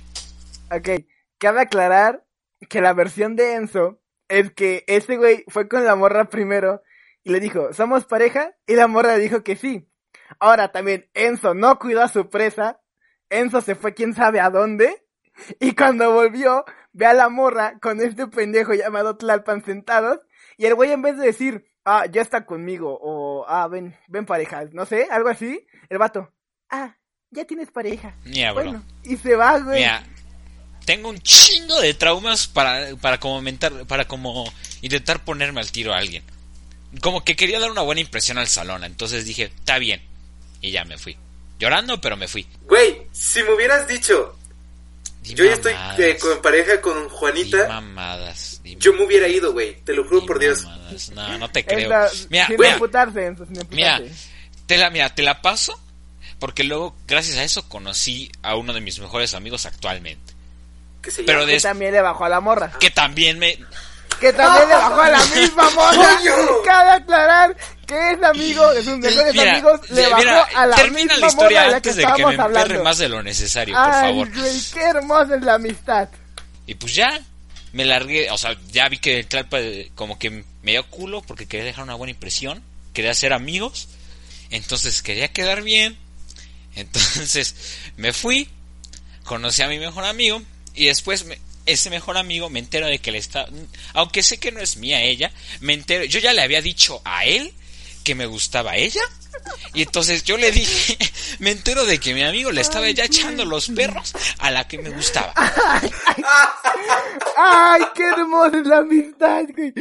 [0.72, 1.04] Ok,
[1.38, 2.24] cabe aclarar
[2.68, 6.82] que la versión de Enzo es que ese güey fue con la morra primero
[7.22, 8.56] y le dijo, ¿somos pareja?
[8.66, 9.88] Y la morra le dijo que sí.
[10.38, 12.80] Ahora también Enzo no cuidó a su presa,
[13.28, 15.06] Enzo se fue quién sabe a dónde
[15.58, 20.20] y cuando volvió ve a la morra con este pendejo llamado Tlalpan sentados
[20.60, 24.26] y el güey en vez de decir, ah, ya está conmigo o ah, ven, ven
[24.26, 26.30] pareja, no sé, algo así, el vato,
[26.68, 26.94] ah,
[27.30, 28.14] ya tienes pareja.
[28.26, 28.64] Mira, bro.
[28.64, 29.78] Bueno, y se va, güey.
[29.78, 30.04] Mira,
[30.84, 34.44] tengo un chingo de traumas para, para como mentar, para como
[34.82, 36.24] intentar ponerme al tiro a alguien.
[37.00, 40.02] Como que quería dar una buena impresión al salón, entonces dije, está bien.
[40.60, 41.16] Y ya me fui.
[41.58, 42.46] Llorando, pero me fui.
[42.64, 44.36] Güey, si me hubieras dicho,
[45.22, 49.28] Di yo ya estoy eh, con pareja con di Juanita, mamadas, di yo me hubiera
[49.28, 49.76] ido, güey.
[49.84, 50.64] Te lo juro di por Dios.
[50.64, 51.10] mamadas.
[51.10, 51.88] No, no te creo.
[51.88, 52.56] la- Mira, sin
[53.26, 54.00] Enzo, sin Mira,
[54.66, 55.78] te la, mira, te la paso
[56.38, 60.32] porque luego, gracias a eso, conocí a uno de mis mejores amigos actualmente.
[61.02, 62.72] Que se Pero llama- de- Que también le bajó a la morra.
[62.80, 63.58] Que también me...
[64.20, 65.70] Que también le bajó a la misma.
[65.74, 66.62] ¡Coño!
[66.64, 67.56] Cabe aclarar
[67.86, 69.80] que es amigo de sus mejores Mira, amigos.
[69.90, 72.12] Le mira, bajó a la termina misma la historia morra de la antes que de
[72.14, 72.84] que me hablando.
[72.84, 74.30] más de lo necesario, por Ay, favor.
[74.38, 76.08] güey, qué hermosa es la amistad.
[76.66, 77.08] Y pues ya,
[77.72, 79.58] me largué, o sea, ya vi que el Tlalpa
[79.94, 82.62] como que me dio culo porque quería dejar una buena impresión,
[82.92, 83.88] quería ser amigos,
[84.50, 85.96] entonces quería quedar bien,
[86.76, 87.54] entonces
[87.96, 88.48] me fui,
[89.24, 90.42] conocí a mi mejor amigo
[90.74, 91.38] y después me-
[91.72, 93.46] ese mejor amigo me entero de que le está,
[93.94, 97.24] aunque sé que no es mía ella, me entero, yo ya le había dicho a
[97.24, 97.52] él
[98.04, 99.02] que me gustaba ella.
[99.74, 100.98] Y entonces yo le dije,
[101.38, 104.78] me entero de que mi amigo le estaba ya echando los perros a la que
[104.78, 105.32] me gustaba.
[107.36, 109.72] Ay, qué hermosa la amistad, güey.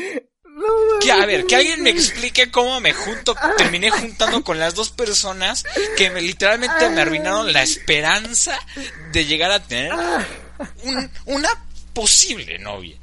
[0.44, 4.76] No, Que, a ver, que alguien me explique cómo me junto, terminé juntando con las
[4.76, 5.64] dos personas
[5.96, 8.60] que me, literalmente me arruinaron la esperanza
[9.14, 9.94] de llegar a tener
[10.84, 11.50] un- una
[11.94, 12.98] posible novia.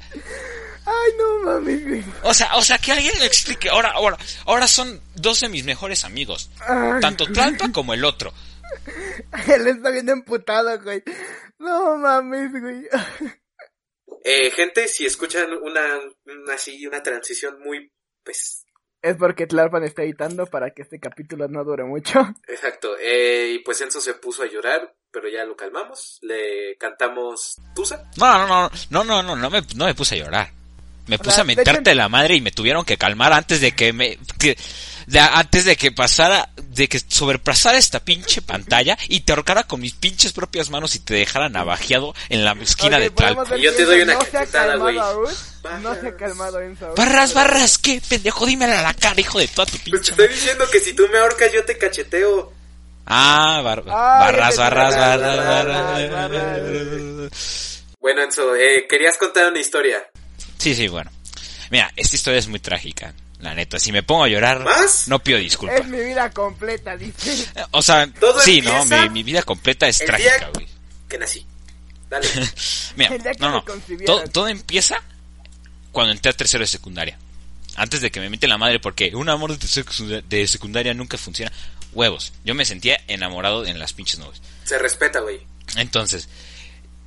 [0.85, 2.03] Ay, no mames, güey.
[2.23, 3.69] O sea, o sea, que alguien me explique.
[3.69, 6.49] Ahora, ahora, ahora son dos de mis mejores amigos.
[6.61, 8.33] Ay, Tanto Tlalpa como el otro.
[9.47, 11.03] Él está bien emputado, güey.
[11.59, 12.87] No mames, güey.
[14.23, 17.91] Eh, gente, si escuchan una, una así, una transición muy,
[18.23, 18.65] pues,
[19.01, 22.19] Es porque Tlalpan está editando para que este capítulo no dure mucho.
[22.47, 22.97] exacto.
[22.99, 26.19] Eh, y pues Enzo se puso a llorar, pero ya lo calmamos.
[26.21, 28.03] Le cantamos Tusa.
[28.17, 30.51] No, no, no, no, no, no, no me, no me puse a llorar.
[31.07, 34.19] me puse a mentarte la madre y me tuvieron que calmar antes de que me
[34.37, 34.57] que-
[35.05, 39.79] de- antes de que pasara de que sobrepasara esta pinche pantalla y te ahorcara con
[39.79, 43.57] mis pinches propias manos y te dejara navajeado en la esquina de Tlalpan.
[43.57, 45.35] Y yo te doy una no cachetada, calmado güey.
[45.81, 46.93] No se ha calmado Enzo.
[46.95, 50.11] Barras, barras, qué pendejo, dímelo a la cara, hijo de toda tu Pues te pinche.
[50.11, 52.51] estoy diciendo que si tú me ahorcas yo te cacheteo.
[53.09, 57.83] Ah, bar- Ay, barras, barras, barras, barras, barras.
[57.99, 59.97] Bueno, Enzo, eh, querías contar una historia.
[60.57, 61.09] Sí, sí, bueno.
[61.69, 63.79] Mira, esta historia es muy trágica, la neta.
[63.79, 65.07] Si me pongo a llorar, ¿Más?
[65.07, 65.79] no pido disculpas.
[65.81, 67.47] Es mi vida completa, dice.
[67.71, 68.71] O sea, Todo sí, ¿no?
[68.81, 70.67] empieza Mi, mi vida completa es el trágica, güey.
[71.07, 71.45] Que nací.
[72.09, 72.27] Dale.
[72.95, 73.65] Mira, no, no.
[74.05, 75.01] Todo, todo empieza
[75.91, 77.17] cuando entré a tercero de secundaria.
[77.75, 79.85] Antes de que me meten la madre, porque un amor de, tercero
[80.27, 81.51] de secundaria nunca funciona.
[81.97, 82.31] Huevos.
[82.45, 84.39] Yo me sentía enamorado en las pinches nubes.
[84.65, 85.39] Se respeta, güey.
[85.77, 86.29] Entonces,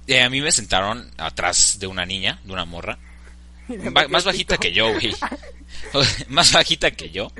[0.08, 2.98] eh, a mí me sentaron atrás de una niña, de una morra.
[3.68, 5.14] Ba- más bajita que yo, güey.
[6.28, 7.30] más bajita que yo.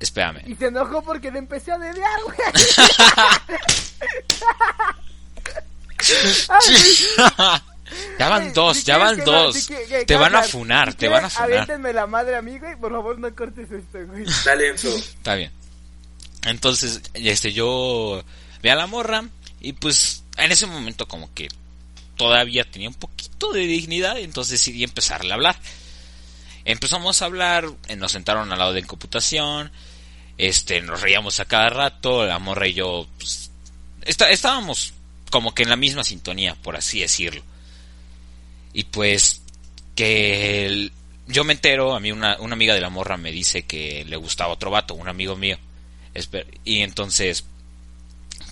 [0.00, 0.40] Espérame.
[0.46, 2.38] Y se enojó porque le empecé a dedear, güey.
[8.18, 9.54] ya van dos, ya van dos.
[9.54, 11.50] si que- que- te van a funar, si te van a funar.
[11.50, 12.76] Aviéntenme la madre a mí, güey.
[12.76, 14.24] Por favor, no cortes esto, güey.
[14.44, 14.94] Dale, Enzo.
[14.96, 15.52] Está bien.
[16.46, 18.24] Entonces, este, yo
[18.62, 19.28] vi a la morra
[19.60, 21.48] y pues en ese momento como que
[22.16, 25.58] todavía tenía un poquito de dignidad, entonces decidí empezarle a hablar.
[26.64, 29.70] Empezamos a hablar, eh, nos sentaron al lado de computación,
[30.38, 33.50] este, nos reíamos a cada rato, la morra y yo, pues,
[34.02, 34.92] está- estábamos
[35.30, 37.42] como que en la misma sintonía, por así decirlo.
[38.72, 39.42] Y pues,
[39.94, 40.90] que
[41.26, 44.16] yo me entero, a mí una, una amiga de la morra me dice que le
[44.16, 45.58] gustaba otro vato, un amigo mío.
[46.64, 47.44] Y entonces,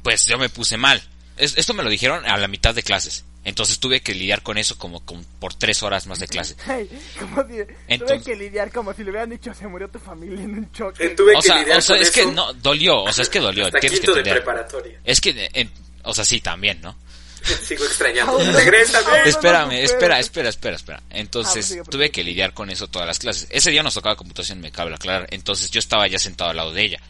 [0.03, 1.03] pues yo me puse mal.
[1.37, 3.25] Es- esto me lo dijeron a la mitad de clases.
[3.47, 6.57] Entonces tuve que lidiar con eso como, como por tres horas más de clase.
[7.21, 10.43] Como si tuve Entonces- que lidiar como si le hubieran dicho se murió tu familia
[10.43, 11.05] en un choque.
[11.05, 13.13] Eh, tuve O que sea, lidiar o sea, con es que eso no, dolió, o
[13.13, 13.67] sea, es que dolió.
[13.67, 14.99] hasta Tienes que de preparatoria.
[15.05, 15.71] Es que, en-
[16.05, 16.97] o sea, sí, también, ¿no?
[17.67, 18.39] Sigo extrañando.
[18.39, 19.29] Regrésame.
[19.29, 20.99] Espérame, espera, espera, espera, espera.
[21.03, 23.47] Ah, Entonces, sigue, tuve que lidiar con eso todas las clases.
[23.51, 25.27] Ese día nos tocaba computación, me cabe aclarar.
[25.31, 27.01] Entonces, yo estaba ya sentado al lado de ella.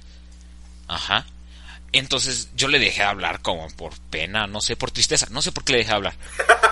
[0.88, 1.26] Ajá.
[1.92, 5.26] Entonces, yo le dejé hablar como por pena, no sé, por tristeza.
[5.30, 6.14] No sé por qué le dejé hablar.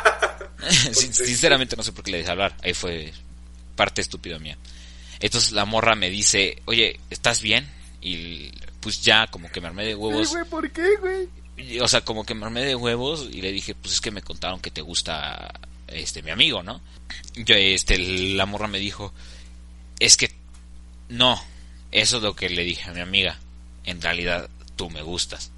[0.92, 2.56] Sin- Sinceramente, no sé por qué le dejé hablar.
[2.62, 3.12] Ahí fue
[3.76, 4.56] parte estúpida mía.
[5.20, 7.70] Entonces, la morra me dice, oye, ¿estás bien?
[8.00, 8.50] Y
[8.80, 10.28] pues ya, como que me armé de Sí, huevos.
[10.30, 11.28] güey, ¿por qué, güey?
[11.56, 14.10] Y, o sea, como que me armé de huevos y le dije, pues es que
[14.10, 15.52] me contaron que te gusta
[15.86, 16.80] este mi amigo, ¿no?
[17.36, 19.12] Yo este la morra me dijo,
[20.00, 20.32] "Es que
[21.08, 21.40] no,
[21.92, 23.38] eso es lo que le dije a mi amiga.
[23.84, 25.50] En realidad tú me gustas."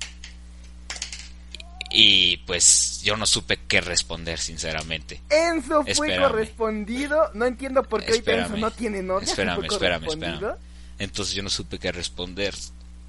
[1.97, 5.21] Y pues yo no supe qué responder, sinceramente.
[5.31, 6.23] Enzo fue Espérame.
[6.29, 7.31] correspondido.
[7.35, 8.61] No entiendo por qué ahorita Enzo Espérame.
[8.61, 9.25] no tiene novia.
[9.29, 10.55] Espérame, espérame, espérame.
[10.99, 12.53] Entonces yo no supe qué responder.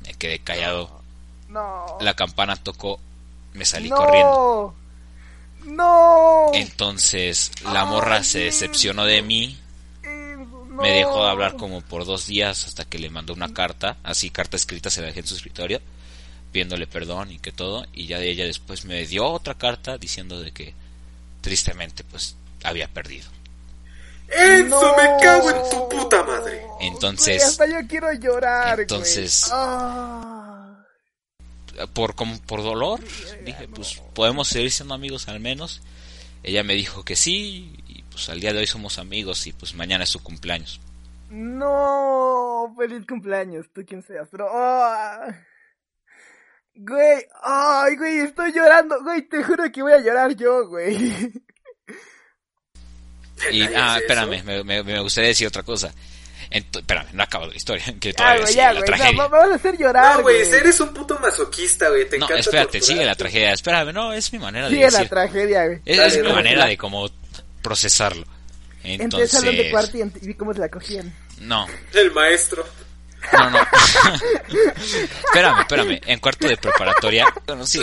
[0.05, 1.01] Me quedé callado.
[1.49, 1.97] No.
[1.99, 2.99] La campana tocó,
[3.53, 3.95] me salí no.
[3.95, 4.75] corriendo.
[5.65, 6.51] No.
[6.53, 9.59] Entonces la morra se Ay, decepcionó de mí,
[10.81, 14.29] Me dejó de hablar como por dos días hasta que le mandó una carta, así
[14.29, 15.81] carta escrita se la dejé en su escritorio,
[16.51, 20.39] pidiéndole perdón y que todo, y ya de ella después me dio otra carta diciendo
[20.39, 20.73] de que
[21.41, 23.29] tristemente pues había perdido.
[24.27, 24.97] Enzo, No.
[24.97, 26.61] me cago en tu puta madre.
[26.81, 29.59] Entonces- Güey, hasta yo quiero llorar, Entonces- güey.
[29.61, 30.61] Ah.
[31.93, 33.01] Por como por dolor,
[33.43, 35.81] dije, pues podemos seguir siendo amigos al menos.
[36.41, 37.75] Ella me dijo que sí,
[38.15, 40.79] pues al día de hoy somos amigos y pues mañana es su cumpleaños.
[41.29, 44.47] No, feliz cumpleaños, tú quien seas, pero...
[44.51, 45.27] ah.
[46.77, 51.31] Güey, ay, güey, estoy llorando, güey, te juro que voy a llorar yo, güey.
[53.51, 55.93] Y, ah, espérame, me, me, me gustaría decir otra cosa.
[56.51, 59.27] Ento- espérame, no acabo la historia, que Ya, todavía güey, sigue ya, la tragedia.
[59.27, 62.07] vas a hacer llorar, No, güey, eres un puto masoquista, güey.
[62.09, 62.83] Te No, encanta espérate, torturar.
[62.85, 63.51] sigue la tragedia.
[63.53, 65.81] Espérame, no, es mi manera de Sigue la tragedia, güey.
[65.85, 67.09] Es, Dale, es mi manera de como
[67.65, 68.27] procesarlo.
[68.83, 71.11] Entré al salón de Entonces, cuarto y, vi cómo se la cogían.
[71.39, 72.63] no, El maestro.
[73.33, 73.57] no, no.
[75.25, 76.01] espérame, espérame.
[76.05, 77.65] En cuarto de preparatoria, bueno.
[77.65, 77.81] Sí.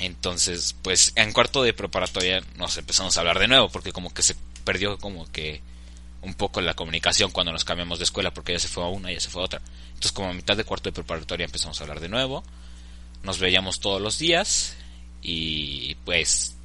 [0.00, 4.22] Entonces, pues en cuarto de preparatoria nos empezamos a hablar de nuevo porque como que
[4.22, 5.62] se perdió como que
[6.20, 9.08] un poco la comunicación cuando nos cambiamos de escuela porque ella se fue a una
[9.08, 9.62] y ella se fue a otra.
[9.88, 12.44] Entonces como a mitad de cuarto de preparatoria empezamos a hablar de nuevo.
[13.22, 14.76] Nos veíamos todos los días
[15.22, 16.57] y pues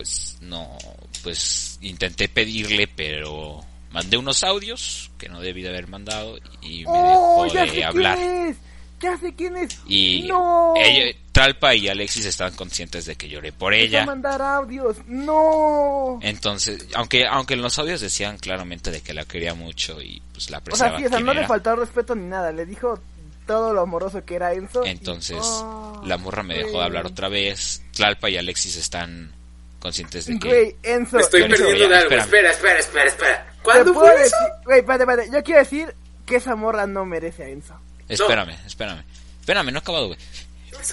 [0.00, 0.78] pues no
[1.22, 6.90] pues intenté pedirle pero mandé unos audios que no debí de haber mandado y me
[6.90, 8.16] ¡Oh, dejó ya de sé hablar.
[8.16, 8.56] quién es!
[9.02, 9.78] Ya sé quién es.
[9.86, 10.74] Y No.
[10.76, 14.04] ella- Tralpa y Alexis estaban conscientes de que lloré por ella.
[14.06, 14.96] mandar audios.
[15.06, 16.18] No.
[16.22, 20.50] Entonces, aunque aunque en los audios decían claramente de que la quería mucho y pues
[20.50, 20.90] la O apreciaba.
[20.92, 22.52] sea, sí, o sea, no le faltó respeto ni nada.
[22.52, 22.98] Le dijo
[23.46, 24.84] todo lo amoroso que era Enzo.
[24.84, 27.82] y- Entonces, Oh, la morra me dejó de hablar otra vez.
[27.94, 29.32] Tlalpa y Alexis están
[29.80, 31.16] conscientes de que Güey, Enzo.
[31.16, 32.14] Me estoy perdiendo de algo.
[32.14, 33.52] Espera, espera, espera, espera.
[33.62, 34.36] ¿Cuándo fue eso?
[34.64, 35.30] Güey, espérate, espérate.
[35.32, 35.94] Yo quiero decir
[36.26, 37.74] que esa morra no merece a Enzo.
[38.08, 39.02] Espérame, espérame.
[39.40, 40.18] Espérame, no he acabado, güey.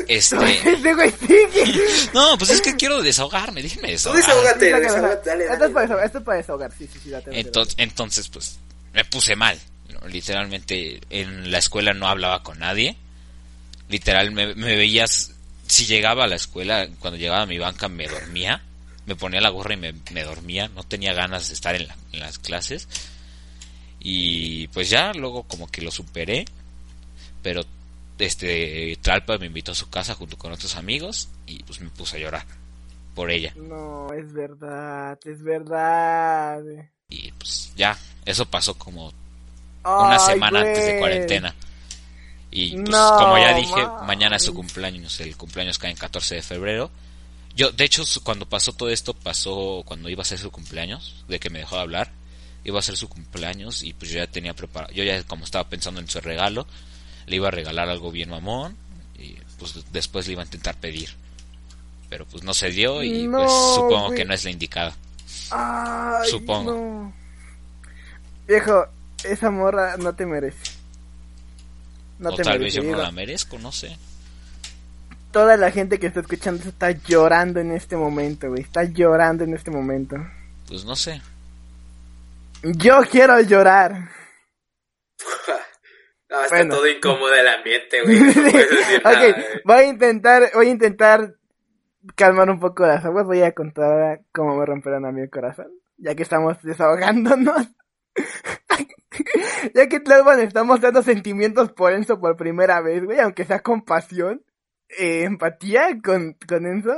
[0.07, 0.35] Este,
[2.13, 4.21] no, pues es que quiero desahogarme, déjenme Tú desahogar.
[4.21, 5.73] desahógate, Sí, sácalo, desahógate, dale, Esto es dale.
[5.73, 6.71] para desahogar, esto es para desahogar.
[6.77, 8.59] Sí, sí, sí, date, date, Entonces, entonces, pues,
[8.93, 9.59] me puse mal.
[9.93, 10.07] ¿no?
[10.07, 12.97] Literalmente, en la escuela no hablaba con nadie.
[13.89, 15.31] Literal, me, me veías,
[15.67, 18.61] si llegaba a la escuela, cuando llegaba a mi banca me dormía.
[19.07, 20.67] Me ponía la gorra y me, me dormía.
[20.69, 22.87] No tenía ganas de estar en, la- en las clases.
[23.99, 26.45] Y pues ya, luego como que lo superé.
[27.41, 27.63] Pero,
[28.19, 31.29] este, Tralpa me invitó a su casa junto con otros amigos.
[31.45, 32.45] Y pues me puse a llorar
[33.15, 33.53] por ella.
[33.55, 36.61] No, es verdad, es verdad.
[37.09, 39.11] Y pues ya, eso pasó como
[39.83, 41.55] una semana antes de cuarentena.
[42.51, 46.35] Y pues No, como ya dije, mañana es su cumpleaños, el cumpleaños cae en 14
[46.35, 46.91] de febrero.
[47.57, 51.39] Yo, de hecho, cuando pasó todo esto, pasó cuando iba a ser su cumpleaños, de
[51.39, 52.11] que me dejó de hablar.
[52.63, 55.67] Iba a ser su cumpleaños y pues yo ya tenía preparado, yo ya como estaba
[55.67, 56.67] pensando en su regalo,
[57.25, 58.75] le iba a regalar algo bien mamón
[59.17, 61.09] y pues después le iba a intentar pedir.
[62.09, 64.17] Pero pues no se dio y No, pues supongo güey.
[64.19, 64.95] que no es la indicada.
[65.49, 66.71] Ay, Supongo.
[66.73, 67.13] no.
[68.47, 68.85] Viejo,
[69.23, 70.71] esa morra no te merece.
[72.19, 72.79] No o te tal merece.
[72.79, 73.97] vez yo no la merezco, no sé.
[75.37, 78.63] Toda la gente que está escuchando eso está llorando en este momento, güey.
[78.63, 80.15] Está llorando en este momento.
[80.67, 81.21] Pues no sé.
[82.63, 84.09] Yo quiero llorar.
[86.29, 86.75] No, está Bueno.
[86.75, 88.19] todo incómodo el ambiente, güey.
[88.19, 89.61] No puedes decir nada, ok, eh.
[89.63, 91.35] voy a intentar, voy a intentar
[92.15, 93.25] calmar un poco las aguas.
[93.27, 95.67] Voy a contar ahora cómo me rompieron a mí el corazón.
[95.97, 97.67] Ya que estamos desahogándonos.
[99.75, 103.19] ya que Tlalpan está mostrando sentimientos por Enzo por primera vez, güey.
[103.19, 104.41] Aunque sea compasión,
[104.89, 106.95] eh, empatía con, con Enzo.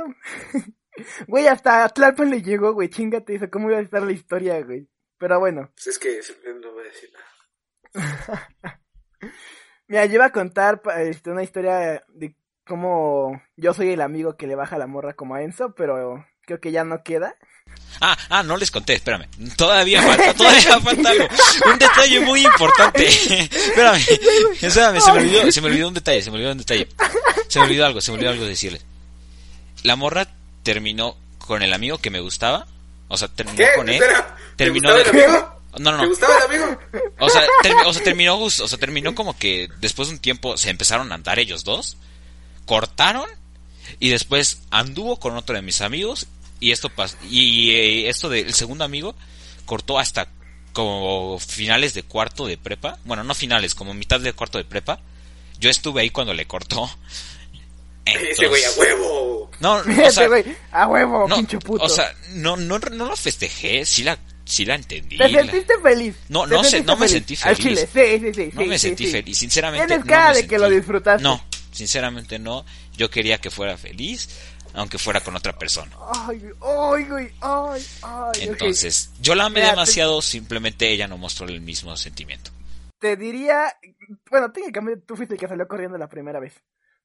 [1.26, 2.90] Güey, hasta a Tlalpan le llegó, güey.
[2.90, 3.50] Chingate eso.
[3.50, 4.86] ¿Cómo iba a estar la historia, güey?
[5.18, 5.70] Pero bueno.
[5.74, 6.20] Pues es que
[6.60, 7.10] no voy a decir
[7.94, 8.50] nada.
[9.88, 12.36] Mira, yo iba a contar este, una historia de
[12.66, 16.60] cómo yo soy el amigo que le baja la morra como a Enzo, pero creo
[16.60, 17.36] que ya no queda.
[18.00, 19.26] Ah, ah, no les conté, espérame.
[19.56, 21.28] Todavía falta, todavía falta algo.
[21.70, 23.06] Un detalle muy importante.
[23.08, 24.00] espérame,
[24.60, 26.88] espérame, se me olvidó, se me olvidó un detalle, se me olvidó un detalle.
[27.48, 28.82] Se me olvidó algo, se me olvidó algo decirles.
[29.82, 30.28] La morra
[30.62, 32.66] terminó con el amigo que me gustaba.
[33.08, 33.68] O sea, terminó ¿Qué?
[33.76, 33.96] con él.
[33.96, 35.60] Espera, ¿te Terminó gustaba de- el amigo?
[35.78, 36.08] No, no, ¿Te no.
[36.08, 36.78] gustaba el amigo?
[37.18, 37.42] O sea,
[37.86, 41.14] o sea, terminó, o sea, terminó como que después de un tiempo se empezaron a
[41.16, 41.96] andar ellos dos,
[42.66, 43.28] cortaron
[43.98, 46.26] y después anduvo con otro de mis amigos
[46.60, 49.14] y esto pas y eh, esto del segundo amigo
[49.66, 50.28] cortó hasta
[50.72, 55.00] como finales de cuarto de prepa, bueno, no finales, como mitad de cuarto de prepa.
[55.58, 56.88] Yo estuve ahí cuando le cortó.
[58.04, 59.50] Ese güey a huevo.
[59.60, 61.84] No, o sea, güey, a huevo, no, pinche puto.
[61.84, 65.16] o sea, no, no, no lo festejé, sí la, sí la entendí.
[65.18, 66.14] ¿Te la- sentiste feliz?
[66.28, 67.86] No, ¿Te no sé, sentiste no me sentí Al feliz.
[67.92, 68.50] chile, sí, sí, sí.
[68.54, 69.12] No sí, me sí, sentí sí.
[69.12, 69.86] feliz, sinceramente.
[69.86, 71.22] Tienes no cara me de que lo disfrutaste.
[71.22, 72.64] No, sinceramente no.
[72.96, 74.28] Yo quería que fuera feliz,
[74.74, 75.90] aunque fuera con otra persona.
[76.26, 78.32] Ay, ay, güey, ay, ay.
[78.42, 82.50] Entonces, yo la amé Mira, te- demasiado, simplemente ella no mostró el mismo sentimiento.
[82.98, 83.74] Te diría,
[84.30, 86.54] bueno, técnicamente tú fuiste el que salió corriendo la primera vez.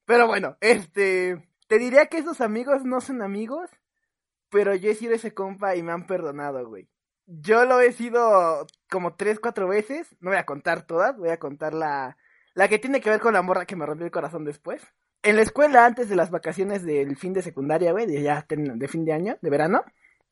[0.05, 3.70] Pero bueno, este, te diría que esos amigos no son amigos,
[4.49, 6.88] pero yo he sido ese compa y me han perdonado, güey.
[7.28, 11.39] Yo lo he sido como tres, cuatro veces, no voy a contar todas, voy a
[11.39, 12.18] contar la,
[12.53, 14.82] la que tiene que ver con la morra que me rompió el corazón después.
[15.26, 18.88] En la escuela, antes de las vacaciones del fin de secundaria, güey, de ya de
[18.88, 19.84] fin de año, de verano,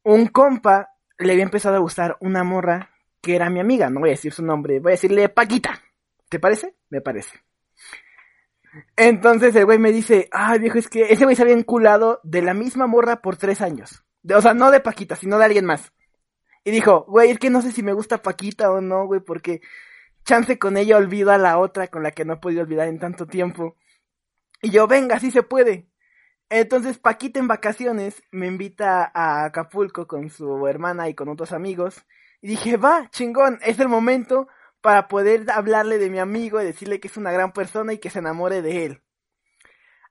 [0.04, 4.10] un compa le había empezado a gustar una morra que era mi amiga, no voy
[4.10, 5.82] a decir su nombre, voy a decirle Paquita.
[6.30, 6.76] ¿Te parece?
[6.92, 7.40] Me parece.
[8.96, 12.44] Entonces el güey me dice, ay viejo, es que ese güey se había enculado de
[12.44, 14.04] la misma morra por tres años.
[14.32, 15.92] O sea, no de Paquita, sino de alguien más.
[16.64, 19.62] Y dijo, güey, es que no sé si me gusta Paquita o no, güey, porque
[20.24, 23.00] chance con ella olvido a la otra con la que no he podido olvidar en
[23.00, 23.76] tanto tiempo.
[24.64, 25.90] Y yo, venga, sí se puede.
[26.50, 32.06] Entonces Paquita en vacaciones me invita a Acapulco con su hermana y con otros amigos.
[32.42, 34.48] Y dije, va, chingón, es el momento
[34.80, 38.10] para poder hablarle de mi amigo y decirle que es una gran persona y que
[38.10, 39.02] se enamore de él.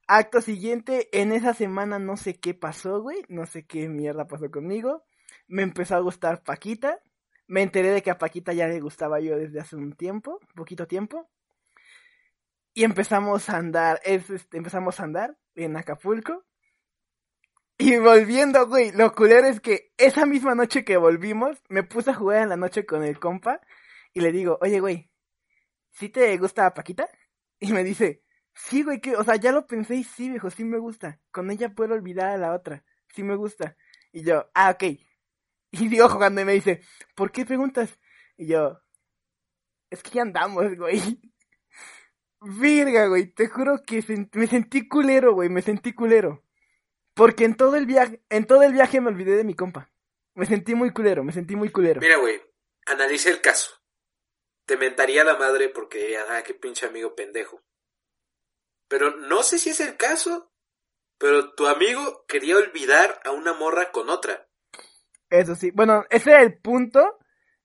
[0.06, 4.50] Acto siguiente, en esa semana no sé qué pasó, güey, no sé qué mierda pasó
[4.50, 5.06] conmigo.
[5.48, 7.00] Me empezó a gustar Paquita.
[7.46, 10.86] Me enteré de que a Paquita ya le gustaba yo desde hace un tiempo, poquito
[10.86, 11.30] tiempo.
[12.74, 16.44] Y empezamos a andar, es, este, empezamos a andar en Acapulco.
[17.78, 22.14] Y volviendo, güey, lo culero es que esa misma noche que volvimos, me puse a
[22.14, 23.60] jugar en la noche con el compa
[24.14, 25.10] y le digo, oye, güey,
[25.90, 27.08] ¿sí te gusta Paquita?
[27.58, 28.22] Y me dice,
[28.54, 31.20] sí, güey, que, o sea, ya lo pensé y sí, viejo, sí me gusta.
[31.30, 33.76] Con ella puedo olvidar a la otra, sí me gusta.
[34.12, 34.84] Y yo, ah, ok.
[35.74, 36.82] Y sigo jugando y me dice,
[37.14, 37.98] ¿por qué preguntas?
[38.36, 38.78] Y yo,
[39.88, 41.31] es que ya andamos, güey.
[42.44, 46.42] Virga, güey, te juro que me sentí culero, güey, me sentí culero.
[47.14, 49.90] Porque en todo el viaje, en todo el viaje me olvidé de mi compa.
[50.34, 52.00] Me sentí muy culero, me sentí muy culero.
[52.00, 52.40] Mira, güey,
[52.86, 53.70] analice el caso.
[54.64, 57.62] Te mentaría la madre porque, ah, qué pinche amigo pendejo.
[58.88, 60.52] Pero no sé si es el caso,
[61.18, 64.48] pero tu amigo quería olvidar a una morra con otra.
[65.28, 67.18] Eso sí, bueno, ese era el punto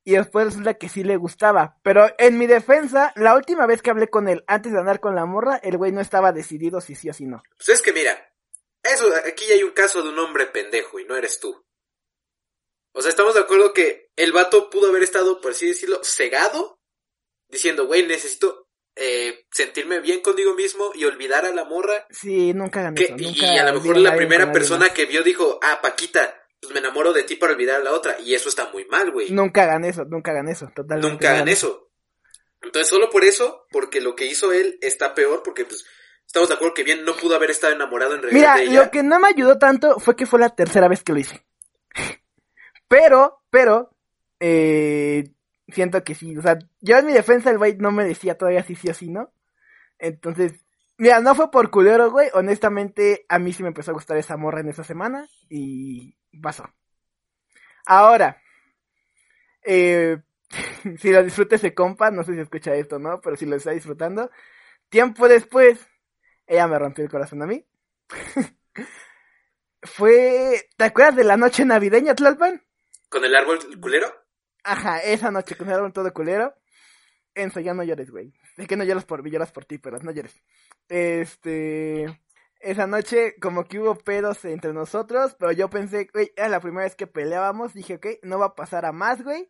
[0.08, 1.76] y después resulta que sí le gustaba.
[1.84, 5.16] Pero en mi defensa, la última vez que hablé con él antes de andar con
[5.16, 7.44] la morra, el güey no estaba decidido si sí o si no.
[7.58, 8.34] Pues es que mira,
[8.82, 11.62] eso, aquí hay un caso de un hombre pendejo y no eres tú.
[12.94, 16.80] O sea, estamos de acuerdo que el vato pudo haber estado, por así decirlo, cegado,
[17.50, 22.08] diciendo, güey, necesito eh, sentirme bien conmigo mismo y olvidar a la morra.
[22.12, 25.80] Sí, nunca gané eso, Y a lo mejor la primera persona que vio dijo, ah,
[25.82, 28.20] Paquita, pues me enamoro de ti para olvidar a la otra.
[28.20, 29.32] Y eso está muy mal, güey.
[29.32, 31.12] Nunca hagan eso, nunca hagan eso, totalmente.
[31.12, 31.90] Nunca hagan eso.
[32.62, 35.86] Entonces, solo por eso, porque lo que hizo él está peor, porque pues
[36.26, 38.58] estamos de acuerdo que bien no pudo haber estado enamorado en realidad.
[38.58, 41.20] Mira, lo que no me ayudó tanto fue que fue la tercera vez que lo
[41.20, 41.46] hice.
[42.88, 43.92] pero, pero,
[44.40, 45.32] eh,
[45.68, 48.64] siento que sí, o sea, yo en mi defensa el güey no me decía todavía
[48.64, 49.32] si sí o sí no.
[50.00, 50.54] Entonces,
[50.98, 54.38] mira, no fue por culero, güey, honestamente a mí sí me empezó a gustar esa
[54.38, 56.70] morra en esa semana y pasó.
[57.86, 58.42] Ahora,
[59.64, 60.18] eh,
[60.98, 63.20] si lo disfruta ese compa, no sé si escucha esto, ¿no?
[63.22, 64.32] Pero si lo está disfrutando,
[64.90, 65.80] tiempo después,
[66.46, 67.66] ella me rompió el corazón a mí.
[69.84, 72.64] Fue, ¿te acuerdas de la noche navideña, Tlalpan?
[73.10, 74.08] ¿Con el árbol culero?
[74.64, 76.54] Ajá, esa noche con el árbol todo culero.
[77.34, 78.34] Enzo, ya no llores, güey.
[78.58, 80.44] Es que no lloras por mí, lloras por ti, pero no llores.
[80.90, 82.20] Este
[82.60, 86.84] esa noche como que hubo pedos entre nosotros, pero yo pensé, güey, era la primera
[86.84, 89.50] vez que peleábamos, dije, ok, no va a pasar a más, güey.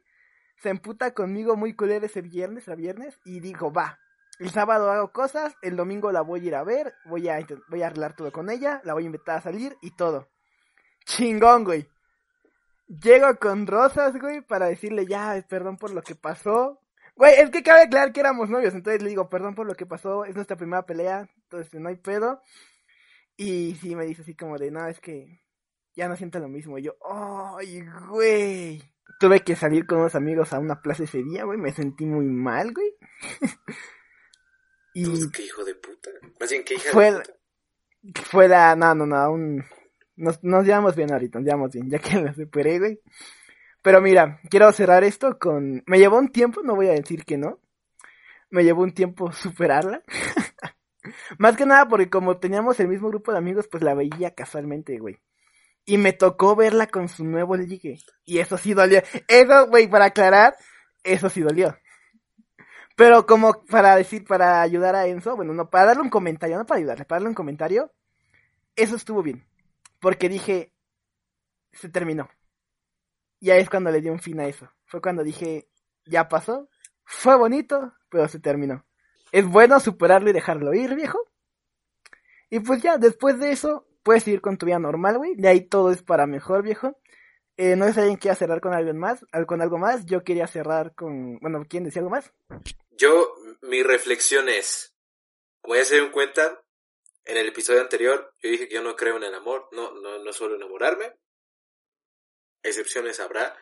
[0.57, 3.99] Se emputa conmigo muy culero ese viernes, a viernes, y digo, va,
[4.39, 7.39] el sábado hago cosas, el domingo la voy a ir a ver, voy a,
[7.69, 10.29] voy a arreglar todo con ella, la voy a invitar a salir y todo.
[11.05, 11.89] Chingón, güey.
[12.87, 16.79] Llego con rosas, güey, para decirle ya, perdón por lo que pasó.
[17.15, 19.87] Güey, es que cabe aclarar que éramos novios, entonces le digo, perdón por lo que
[19.87, 22.41] pasó, es nuestra primera pelea, entonces no hay pedo.
[23.37, 25.41] Y sí me dice así como de, no, es que
[25.95, 26.77] ya no siento lo mismo.
[26.77, 28.81] Y yo, ay, güey.
[29.19, 31.59] Tuve que salir con unos amigos a una plaza ese día, güey.
[31.59, 32.93] Me sentí muy mal, güey.
[34.93, 35.05] y...
[35.05, 36.09] Pues, ¿Qué hijo de puta?
[36.39, 37.33] Más bien, ¿qué hija fue de puta?
[38.23, 38.75] Fue la...
[38.75, 39.63] No, no, no, aún...
[40.15, 42.99] Nos, nos llevamos bien ahorita, nos llevamos bien, ya que la superé, güey.
[43.83, 45.83] Pero mira, quiero cerrar esto con...
[45.85, 47.59] Me llevó un tiempo, no voy a decir que no.
[48.49, 50.03] Me llevó un tiempo superarla.
[51.37, 54.97] Más que nada porque como teníamos el mismo grupo de amigos, pues la veía casualmente,
[54.99, 55.19] güey.
[55.85, 57.99] Y me tocó verla con su nuevo ligue.
[58.25, 59.01] Y eso sí dolió.
[59.27, 60.55] Eso, güey, para aclarar,
[61.03, 61.77] eso sí dolió.
[62.95, 66.65] Pero como para decir, para ayudar a Enzo, bueno, no, para darle un comentario, no
[66.65, 67.93] para ayudarle, para darle un comentario,
[68.75, 69.47] eso estuvo bien.
[69.99, 70.73] Porque dije,
[71.71, 72.29] se terminó.
[73.39, 74.69] Y ahí es cuando le di un fin a eso.
[74.85, 75.69] Fue cuando dije,
[76.05, 76.69] ya pasó,
[77.03, 78.86] fue bonito, pero se terminó
[79.37, 81.19] es bueno superarlo y dejarlo ir, viejo.
[82.49, 85.35] Y pues ya, después de eso, puedes seguir con tu vida normal, güey.
[85.35, 86.99] De ahí todo es para mejor, viejo.
[87.55, 90.07] Eh, no sé si alguien quiere cerrar con algo más, con algo más.
[90.07, 92.33] Yo quería cerrar con, bueno, ¿quién decía algo más?
[92.89, 94.95] Yo, mi reflexión es,
[95.61, 96.63] voy a hacer un cuenta,
[97.23, 100.17] en el episodio anterior, yo dije que yo no creo en el amor, no, no,
[100.17, 101.13] no suelo enamorarme.
[102.63, 103.55] Excepciones habrá.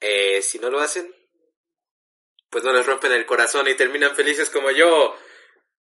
[0.00, 1.14] Eh, si no lo hacen,
[2.50, 5.14] pues no les rompen el corazón y terminan felices como yo.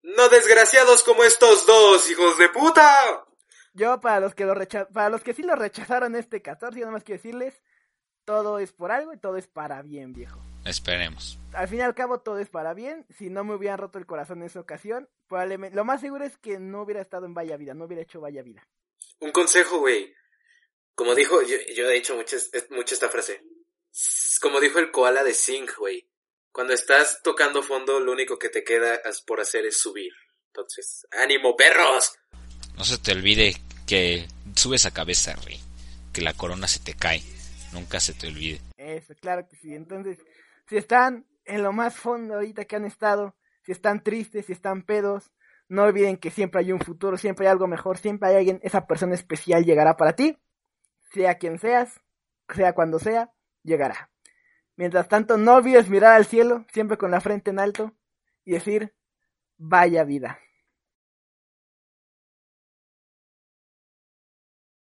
[0.02, 3.24] No desgraciados como estos dos, hijos de puta.
[3.72, 4.54] Yo, para los que lo
[4.92, 7.62] para los que sí lo rechazaron este 14, yo nada más quiero decirles,
[8.24, 10.40] todo es por algo y todo es para bien, viejo.
[10.64, 11.38] Esperemos.
[11.52, 13.06] Al fin y al cabo todo es para bien.
[13.18, 16.36] Si no me hubieran roto el corazón en esa ocasión, probablemente lo más seguro es
[16.38, 18.66] que no hubiera estado en Vaya Vida, no hubiera hecho Vaya Vida.
[19.20, 20.14] Un consejo, güey.
[20.94, 22.36] Como dijo, yo, yo he dicho mucho,
[22.70, 23.42] mucho esta frase.
[24.42, 26.09] Como dijo el koala de Sing, güey
[26.52, 30.12] cuando estás tocando fondo, lo único que te queda por hacer es subir.
[30.48, 32.12] Entonces, ánimo, perros.
[32.76, 33.54] No se te olvide
[33.86, 34.26] que
[34.56, 35.60] subes a cabeza, Rey.
[36.12, 37.22] Que la corona se te cae.
[37.72, 38.60] Nunca se te olvide.
[38.76, 39.74] Eso, claro que sí.
[39.74, 40.18] Entonces,
[40.68, 44.52] si están en lo más fondo ahorita que han estado, si si están tristes, si
[44.52, 45.30] están pedos,
[45.68, 48.86] no olviden que siempre hay un futuro, siempre hay algo mejor, siempre hay alguien, esa
[48.86, 50.36] persona especial llegará para ti,
[51.12, 52.00] sea quien seas,
[52.52, 53.32] sea cuando sea,
[53.62, 54.09] llegará.
[54.80, 57.92] Mientras tanto, no olvides mirar al cielo, siempre con la frente en alto,
[58.46, 58.94] y decir,
[59.58, 60.38] vaya vida.